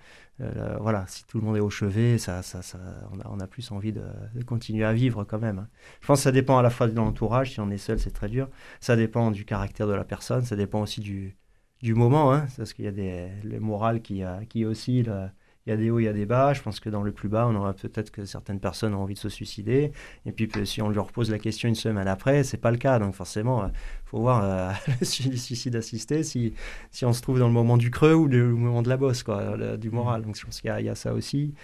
[0.80, 2.78] voilà, si tout le monde est au chevet, ça, ça, ça
[3.12, 4.02] on, a, on, a, plus envie de,
[4.46, 5.58] continuer à vivre quand même.
[5.58, 5.68] Hein.
[6.00, 8.10] Je pense que ça dépend à la fois de l'entourage, si on est seul, c'est
[8.10, 8.48] très dur.
[8.80, 11.36] Ça dépend du caractère de la personne, ça dépend aussi du,
[11.82, 15.28] du moment, hein, parce qu'il y a des les morales qui, euh, qui oscillent euh,
[15.68, 16.54] il y a des hauts, il y a des bas.
[16.54, 19.14] Je pense que dans le plus bas, on aura peut-être que certaines personnes ont envie
[19.14, 19.92] de se suicider.
[20.24, 22.98] Et puis, si on leur pose la question une semaine après, c'est pas le cas.
[22.98, 23.72] Donc, forcément, il euh,
[24.06, 26.54] faut voir euh, le suicide assisté si,
[26.90, 29.22] si on se trouve dans le moment du creux ou le moment de la bosse,
[29.22, 30.22] quoi, du moral.
[30.22, 31.54] Donc, je pense qu'il y, a ça aussi.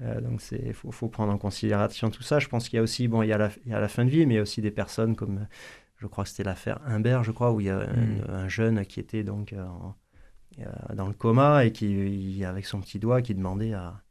[0.00, 2.40] Euh, donc, il faut, faut, prendre en considération tout ça.
[2.40, 3.88] Je pense qu'il y a aussi, bon, il y a, la, il y a la
[3.88, 5.46] fin de vie, mais il y a aussi des personnes comme,
[5.98, 8.24] je crois que c'était l'affaire Humbert, je crois, où il y a mmh.
[8.28, 9.92] un, jeune qui était donc en euh,
[10.94, 14.02] dans le coma et qui, avec son petit doigt, qui demandait à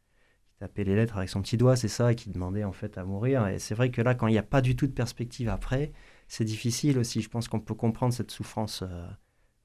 [0.62, 3.04] taper les lettres avec son petit doigt, c'est ça, et qui demandait en fait à
[3.04, 3.48] mourir.
[3.48, 5.92] Et c'est vrai que là, quand il n'y a pas du tout de perspective après,
[6.28, 7.22] c'est difficile aussi.
[7.22, 9.08] Je pense qu'on peut comprendre cette souffrance euh,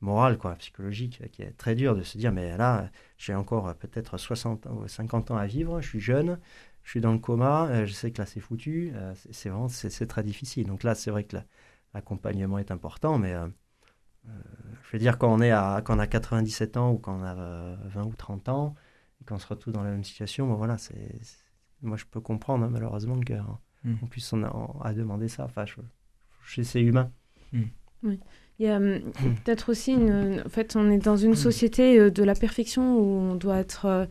[0.00, 3.74] morale, quoi, psychologique, qui est très dure de se dire, mais là, j'ai encore euh,
[3.74, 6.40] peut-être 60 ou 50 ans à vivre, je suis jeune,
[6.82, 8.92] je suis dans le coma, je sais que là, c'est foutu,
[9.32, 10.66] c'est vraiment, c'est très difficile.
[10.66, 11.36] Donc là, c'est vrai que
[11.94, 13.34] l'accompagnement est important, mais
[14.86, 17.24] je veux dire, quand on, est à, quand on a 97 ans ou quand on
[17.24, 18.74] a 20 euh, ou 30 ans,
[19.20, 21.18] et qu'on se retrouve dans la même situation, voilà, c'est,
[21.82, 24.08] moi je peux comprendre hein, malheureusement qu'on hmm.
[24.08, 25.44] puisse en, à demander ça.
[25.44, 27.10] Enfin, je, c'est humain.
[28.02, 28.20] Oui.
[28.58, 29.00] Il y a hum,
[29.44, 30.42] peut-être aussi une.
[30.46, 33.86] En fait, on est dans une société euh, de la perfection où on doit être.
[33.86, 34.06] Euh,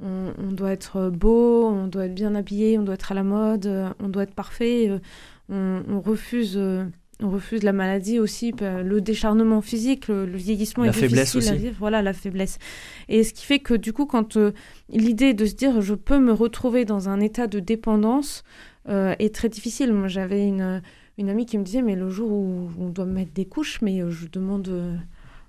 [0.00, 3.66] on, doit être beau, on doit être bien habillé, on doit être à la mode,
[3.98, 5.00] on doit être parfait.
[5.48, 6.56] On, on refuse
[7.20, 11.70] on refuse la maladie aussi, bah, le décharnement physique, le, vieillissement la faiblesse aussi.
[11.78, 12.58] Voilà, la faiblesse.
[13.08, 14.52] Et ce qui fait que du coup, quand euh,
[14.88, 18.44] l'idée de se dire je peux me retrouver dans un état de dépendance
[18.88, 19.92] euh, est très difficile.
[19.92, 20.80] Moi, j'avais une,
[21.18, 24.00] une amie qui me disait mais le jour où on doit mettre des couches, mais
[24.00, 24.70] euh, je demande,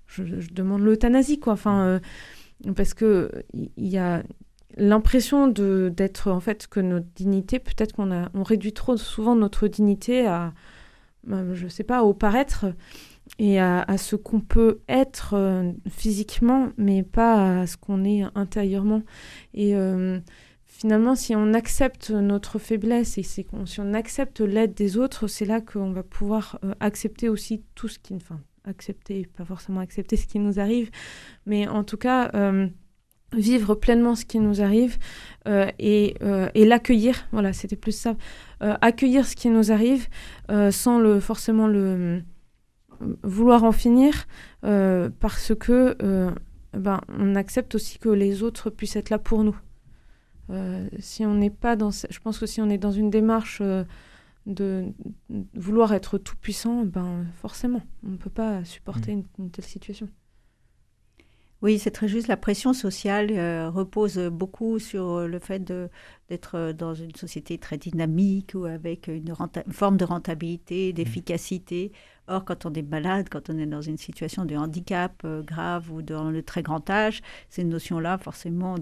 [0.08, 1.54] je, demande l'euthanasie quoi.
[1.54, 2.00] Enfin,
[2.76, 4.24] parce que il y a
[4.78, 9.36] l'impression de d'être en fait que notre dignité, peut-être qu'on a, on réduit trop souvent
[9.36, 10.50] notre dignité à euh,
[11.54, 12.66] je sais pas, au paraître
[13.38, 19.04] et à, ce qu'on peut être euh, physiquement, mais pas à ce qu'on est intérieurement.
[19.54, 20.20] Et euh,
[20.66, 23.46] finalement, si on accepte notre faiblesse et si
[23.78, 28.16] on accepte l'aide des autres, c'est là qu'on va pouvoir accepter aussi tout ce qui...
[28.16, 30.92] Enfin, accepter, pas forcément accepter ce qui nous arrive,
[31.46, 32.30] mais en tout cas
[33.34, 34.98] vivre pleinement ce qui nous arrive
[35.48, 37.28] euh, et, euh, et l'accueillir.
[37.32, 38.16] Voilà, c'était plus ça.
[38.62, 40.08] Euh, accueillir ce qui nous arrive
[40.72, 42.22] sans le, forcément le
[43.24, 44.28] vouloir en finir
[44.62, 45.96] parce que
[46.74, 49.56] ben, on accepte aussi que les autres puissent être là pour nous.
[51.00, 53.62] si on n'est pas dans, je pense que si on est dans une démarche
[54.46, 54.86] de
[55.54, 59.24] vouloir être tout puissant, ben forcément, on ne peut pas supporter mmh.
[59.38, 60.10] une telle situation.
[61.62, 62.28] Oui, c'est très juste.
[62.28, 68.52] La pression sociale euh, repose beaucoup sur le fait d'être dans une société très dynamique
[68.56, 69.34] ou avec une,
[69.72, 71.92] forme de rentabilité, d'efficacité.
[72.30, 75.92] Or, quand on est malade, quand on est dans une situation de handicap euh, grave
[75.92, 78.76] ou dans le très grand âge, ces notions-là, forcément,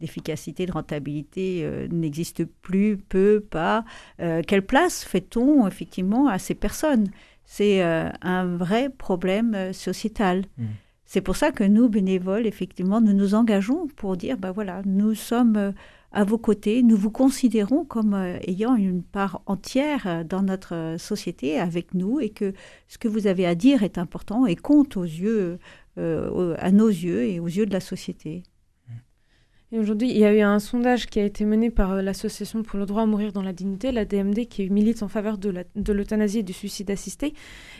[0.00, 3.84] d'efficacité, de, rentabilité euh, n'existent plus, peu, pas.
[4.20, 7.08] Euh, quelle place fait-on effectivement à ces personnes?
[7.44, 10.46] C'est un vrai problème sociétal.
[10.58, 10.64] Mmh.
[11.06, 15.14] C'est pour ça que nous, bénévoles, effectivement, nous nous engageons pour dire, ben voilà, nous
[15.14, 15.72] sommes
[16.16, 16.82] à vos côtés.
[16.82, 21.92] Nous vous considérons comme euh, ayant une part entière euh, dans notre euh, société avec
[21.94, 22.54] nous et que
[22.88, 25.58] ce que vous avez à dire est important et compte aux yeux,
[25.98, 28.42] à nos yeux et aux yeux de la société.
[29.72, 32.86] Aujourd'hui, il y a eu un sondage qui a été mené par l'Association pour le
[32.86, 36.42] droit à mourir dans la dignité, la DMD, qui milite en faveur de l'euthanasie et
[36.44, 37.34] du suicide assisté.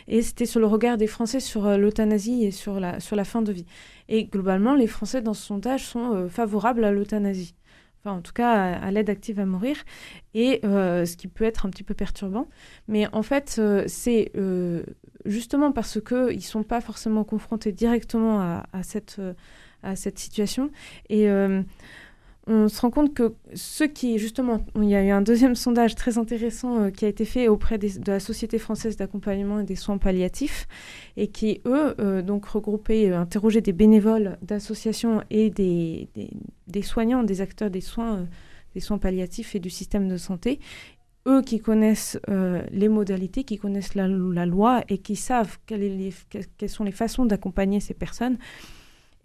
[0.07, 3.65] Et c'était sur le regard des Français sur l'euthanasie et sur la, fin de vie.
[4.09, 7.55] Et globalement, les Français dans ce sondage sont favorables à l'euthanasie
[8.09, 9.77] en tout cas à, l'aide active à mourir,
[10.33, 12.47] et euh, ce qui peut être un petit peu perturbant.
[12.87, 14.83] Mais en fait, euh, c'est euh,
[15.25, 19.19] justement parce qu'ils ne sont pas forcément confrontés directement à cette,
[19.83, 20.71] à cette situation.
[21.09, 21.27] Et
[22.47, 25.95] on se rend compte que ceux qui, justement, il y a eu un deuxième sondage
[25.95, 29.75] très intéressant euh, qui a été fait auprès de la Société française d'accompagnement et des
[29.75, 30.67] soins palliatifs,
[31.17, 36.07] et qui, eux, euh, donc regroupaient, euh, interrogeaient des bénévoles d'associations et des,
[36.67, 38.25] des, soignants, des acteurs des soins,
[38.73, 40.59] des soins palliatifs et du système de santé.
[41.27, 42.17] Eux qui connaissent
[42.71, 44.07] les modalités, qui connaissent la,
[44.45, 48.37] loi et qui savent quelles sont les façons d'accompagner ces personnes.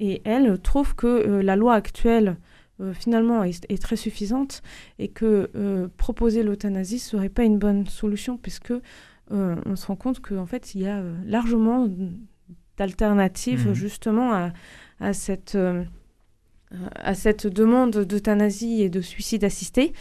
[0.04, 2.36] Et elles trouvent que la loi actuelle
[2.82, 4.62] euh, finalement est, très suffisante
[4.98, 9.94] et que euh, proposer l'euthanasie serait pas une bonne solution puisque euh, on se rend
[9.94, 11.88] compte qu'en fait il y a largement
[12.78, 13.74] d'alternatives mmh.
[13.74, 14.52] justement à,
[15.00, 15.56] à cette
[16.94, 19.92] à cette demande d'euthanasie et de suicide assisté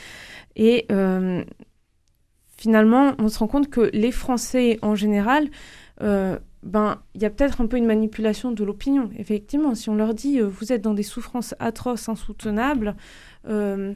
[0.55, 0.87] et
[2.57, 5.49] finalement on se rend compte que les Français en général
[6.63, 9.09] ben, il y a peut-être un peu une manipulation de l'opinion.
[9.17, 12.95] Effectivement, si on leur dit euh, vous êtes dans des souffrances atroces, insoutenables,
[13.47, 13.93] euh,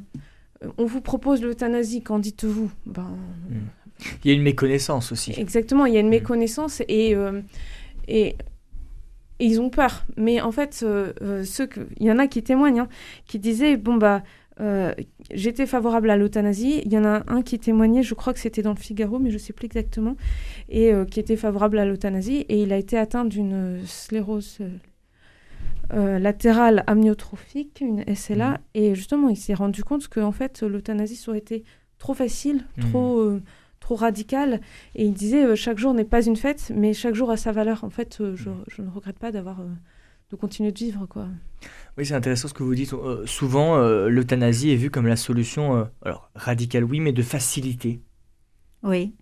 [0.77, 2.71] on vous propose l'euthanasie, qu'en dites-vous?
[2.85, 3.17] Ben,
[3.49, 4.07] hmm.
[4.23, 5.33] Il y a une méconnaissance aussi.
[5.37, 6.11] Exactement, il y a une hmm.
[6.11, 7.41] méconnaissance et, euh,
[8.07, 8.35] et,
[9.39, 10.05] ils ont peur.
[10.17, 12.89] Mais en fait, ceux que, il y en a qui témoignent, hein,
[13.27, 14.23] qui disaient bon bah
[14.61, 14.93] euh,
[15.31, 16.81] j'étais favorable à l'euthanasie.
[16.85, 19.29] Il y en a un qui témoignait, je crois que c'était dans le Figaro, mais
[19.29, 20.15] je ne sais plus exactement,
[20.69, 22.45] et euh, qui était favorable à l'euthanasie.
[22.49, 24.59] Et il a été atteint d'une sclérose
[25.93, 28.51] euh, latérale amyotrophique, une SLA.
[28.51, 28.57] Mmh.
[28.75, 31.63] Et justement, il s'est rendu compte qu'en fait, l'euthanasie aurait été
[31.97, 32.89] trop facile, mmh.
[32.89, 33.39] trop,
[33.79, 34.61] trop radicale.
[34.95, 37.83] Et il disait, chaque jour n'est pas une fête, mais chaque jour a sa valeur.
[37.83, 38.63] En fait, je, mmh.
[38.69, 39.61] je, ne regrette pas d'avoir
[40.31, 41.05] de continuer de vivre.
[41.07, 41.27] quoi.
[41.97, 42.93] Oui, c'est intéressant ce que vous dites.
[42.93, 47.21] Euh, souvent, euh, l'euthanasie est vue comme la solution, euh, alors radicale, oui, mais de
[47.21, 48.01] facilité.
[48.83, 49.13] Oui.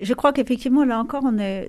[0.00, 1.68] Je crois qu'effectivement, là encore, on, est,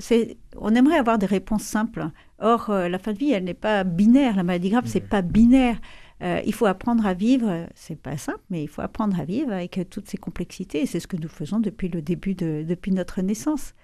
[0.58, 2.10] on aimerait avoir des réponses simples.
[2.40, 4.36] Or, la fin de vie, elle n'est pas binaire.
[4.36, 5.80] La maladie grave, c'est pas binaire.
[6.22, 7.68] il faut apprendre à vivre.
[7.76, 10.82] C'est pas simple, mais il faut apprendre à vivre avec toutes ces complexités.
[10.82, 13.76] Et c'est ce que nous faisons depuis le début de, depuis notre naissance.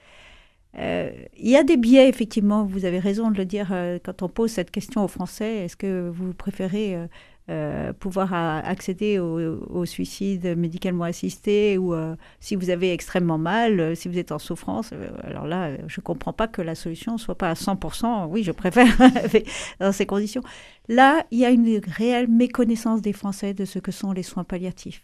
[0.77, 4.21] Euh, il y a des biais, effectivement, vous avez raison de le dire euh, quand
[4.21, 5.65] on pose cette question aux Français.
[5.65, 6.97] Est-ce que vous préférez
[7.49, 11.93] euh, pouvoir accéder au, suicide médicalement assisté ou
[12.39, 14.91] si vous avez extrêmement mal, si vous êtes en souffrance
[15.23, 18.27] Alors là, je ne comprends pas que la solution ne soit pas à 100%.
[18.29, 18.87] Oui, je préfère
[19.79, 20.43] dans ces conditions.
[20.87, 24.45] Là, il y a une réelle méconnaissance des Français de ce que sont les soins
[24.45, 25.03] palliatifs.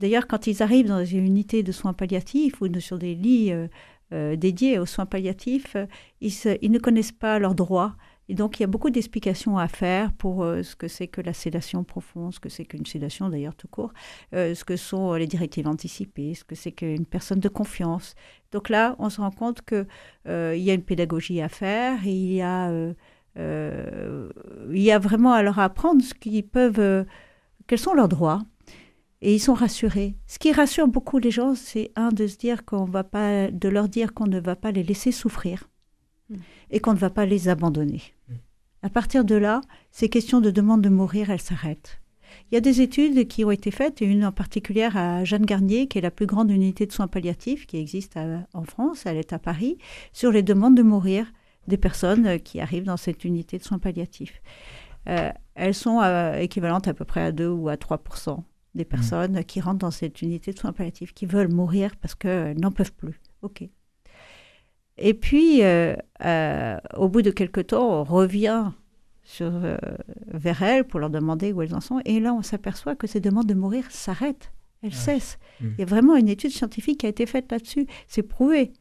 [0.00, 3.52] D'ailleurs, quand ils arrivent dans une unité de soins palliatifs ou sur des lits
[4.36, 5.86] dédiés aux soins palliatifs, euh,
[6.20, 7.96] ils, ne connaissent pas leurs droits.
[8.28, 11.20] Et donc, il y a beaucoup d'explications à faire pour euh, ce que c'est que
[11.20, 13.92] la sédation profonde, ce que c'est qu'une sédation d'ailleurs tout court,
[14.32, 18.14] ce que sont les directives anticipées, ce que c'est qu'une personne de confiance.
[18.52, 19.86] Donc là, on se rend compte qu'il
[20.26, 22.70] y a une pédagogie à faire, il y a,
[23.36, 27.04] il y a vraiment à leur apprendre ce qu'ils peuvent,
[27.66, 28.42] quels sont leurs droits,
[29.22, 30.16] et ils sont rassurés.
[30.26, 33.68] Ce qui rassure beaucoup les gens, c'est un de se dire qu'on va pas, de
[33.68, 35.70] leur dire qu'on ne va pas les laisser souffrir
[36.28, 36.36] mm.
[36.70, 38.02] et qu'on ne va pas les abandonner.
[38.28, 38.34] Mm.
[38.82, 39.60] À partir de là,
[39.92, 42.00] ces questions de demande de mourir, elles s'arrêtent.
[42.50, 45.46] Il y a des études qui ont été faites, et une en particulier à Jeanne
[45.46, 48.18] Garnier, qui est la plus grande unité de soins palliatifs qui existe
[48.54, 49.78] en France, elle est à Paris,
[50.12, 51.30] sur les demandes de mourir
[51.68, 54.42] des personnes qui arrivent dans cette unité de soins palliatifs.
[55.08, 58.02] Euh, elles sont euh, équivalentes à peu près à 2 ou à 3
[58.74, 58.86] des mmh.
[58.86, 62.70] personnes qui rentrent dans cette unité de soins palliatifs, qui veulent mourir parce qu'elles n'en
[62.70, 63.20] peuvent plus.
[63.42, 63.68] OK.
[64.98, 65.94] Et puis, euh,
[66.24, 68.70] euh, au bout de quelque temps, on revient
[69.22, 69.76] sur, euh,
[70.26, 72.00] vers elles pour leur demander où elles en sont.
[72.04, 74.52] Et là, on s'aperçoit que ces demandes de mourir s'arrêtent.
[74.82, 75.38] Elles cessent.
[75.60, 75.66] Mmh.
[75.74, 77.86] Il y a vraiment une étude scientifique qui a été faite là-dessus.
[78.08, 78.72] C'est prouvé.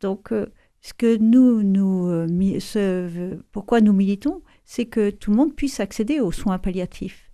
[0.00, 0.32] Donc,
[0.80, 2.08] ce que nous, nous
[2.60, 7.27] ce, pourquoi nous militons, c'est que tout le monde puisse accéder aux soins palliatifs.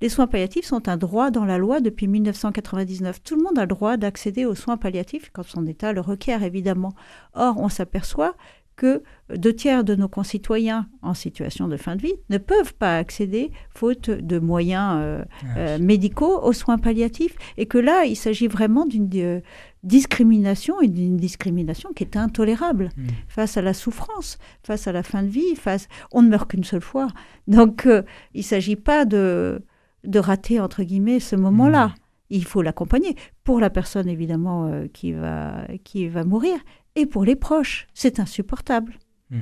[0.00, 3.22] Les soins palliatifs sont un droit dans la loi depuis 1999.
[3.22, 6.42] Tout le monde a le droit d'accéder aux soins palliatifs quand son état le requiert,
[6.42, 6.92] évidemment.
[7.34, 8.36] Or, on s'aperçoit
[8.78, 9.02] que
[9.34, 13.50] deux tiers de nos concitoyens en situation de fin de vie ne peuvent pas accéder,
[13.74, 18.46] faute de moyens euh, ah euh, médicaux, aux soins palliatifs, et que là, il s'agit
[18.46, 19.40] vraiment d'une euh,
[19.82, 23.08] discrimination, et d'une discrimination qui est intolérable hmm.
[23.26, 25.88] face à la souffrance, face à la fin de vie, face...
[26.12, 27.08] On ne meurt qu'une seule fois.
[27.48, 29.60] Donc, il ne s'agit pas de
[30.04, 31.88] de rater, entre guillemets, ce moment-là.
[31.88, 31.94] Mmh.
[32.30, 36.58] Il faut l'accompagner pour la personne, évidemment, euh, qui, va, qui va mourir,
[36.94, 37.86] et pour les proches.
[37.94, 38.98] C'est insupportable.
[39.30, 39.38] Mmh.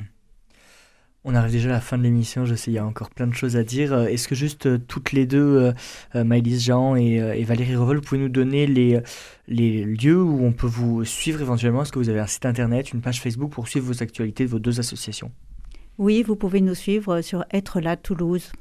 [1.25, 3.27] On arrive déjà à la fin de l'émission, je sais, il y a encore plein
[3.27, 3.93] de choses à dire.
[3.93, 5.73] Euh, est-ce que juste euh, toutes les deux,
[6.15, 9.01] Maëlys Jean et, Valérie Revol, vous pouvez nous donner les,
[9.49, 11.83] les lieux où on peut vous suivre éventuellement?
[11.83, 14.51] Est-ce que vous avez un site internet, une page Facebook pour suivre vos actualités de
[14.51, 15.33] vos deux associations?
[15.99, 18.53] Oui, vous pouvez nous suivre sur Être là Toulouse.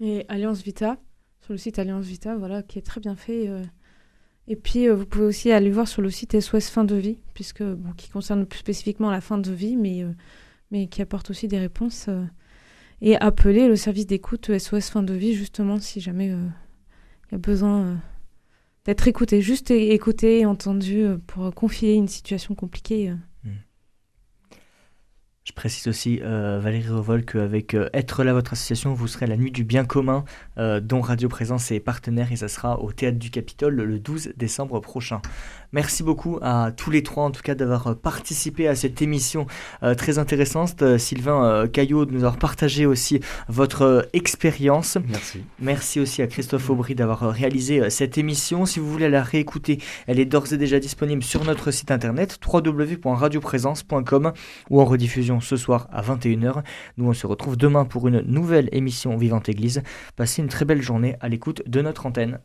[0.00, 0.98] Et Alliance Vita
[1.46, 3.48] sur le site Alliance Vita, voilà, qui est très bien fait.
[3.48, 3.62] Euh.
[4.48, 7.20] Et puis, euh, vous pouvez aussi aller voir sur le site SOS Fin de Vie,
[7.34, 10.10] puisque, bon, qui concerne plus spécifiquement la fin de vie, mais, euh,
[10.72, 12.08] mais qui apporte aussi des réponses.
[13.02, 17.38] et appeler le service d'écoute SOS Fin de Vie, justement, si jamais il y a
[17.38, 18.00] besoin
[18.86, 23.12] d'être écouté, juste écouté et entendu pour confier une situation compliquée.
[25.46, 29.28] Je précise aussi, euh, Valérie Revol, qu'avec euh, Être là, votre association, vous serez à
[29.28, 30.24] la nuit du bien commun,
[30.58, 34.32] euh, dont Radio Présence est partenaire, et ça sera au Théâtre du Capitole le 12
[34.36, 35.22] décembre prochain.
[35.70, 39.46] Merci beaucoup à tous les trois, en tout cas, d'avoir participé à cette émission
[39.96, 40.96] très intéressante.
[40.96, 44.96] Sylvain Caillot, de nous avoir partagé aussi votre expérience.
[45.08, 45.42] Merci.
[45.60, 48.64] Merci aussi à Christophe Aubry d'avoir réalisé cette émission.
[48.64, 52.38] Si vous voulez la réécouter, elle est d'ores et déjà disponible sur notre site internet
[52.46, 54.32] www.radioprésence.com
[54.70, 56.62] ou en rediffusion ce soir à 21h.
[56.96, 59.82] Nous, on se retrouve demain pour une nouvelle émission Vivante Église.
[60.16, 62.40] Passez une très belle journée à l'écoute de notre antenne.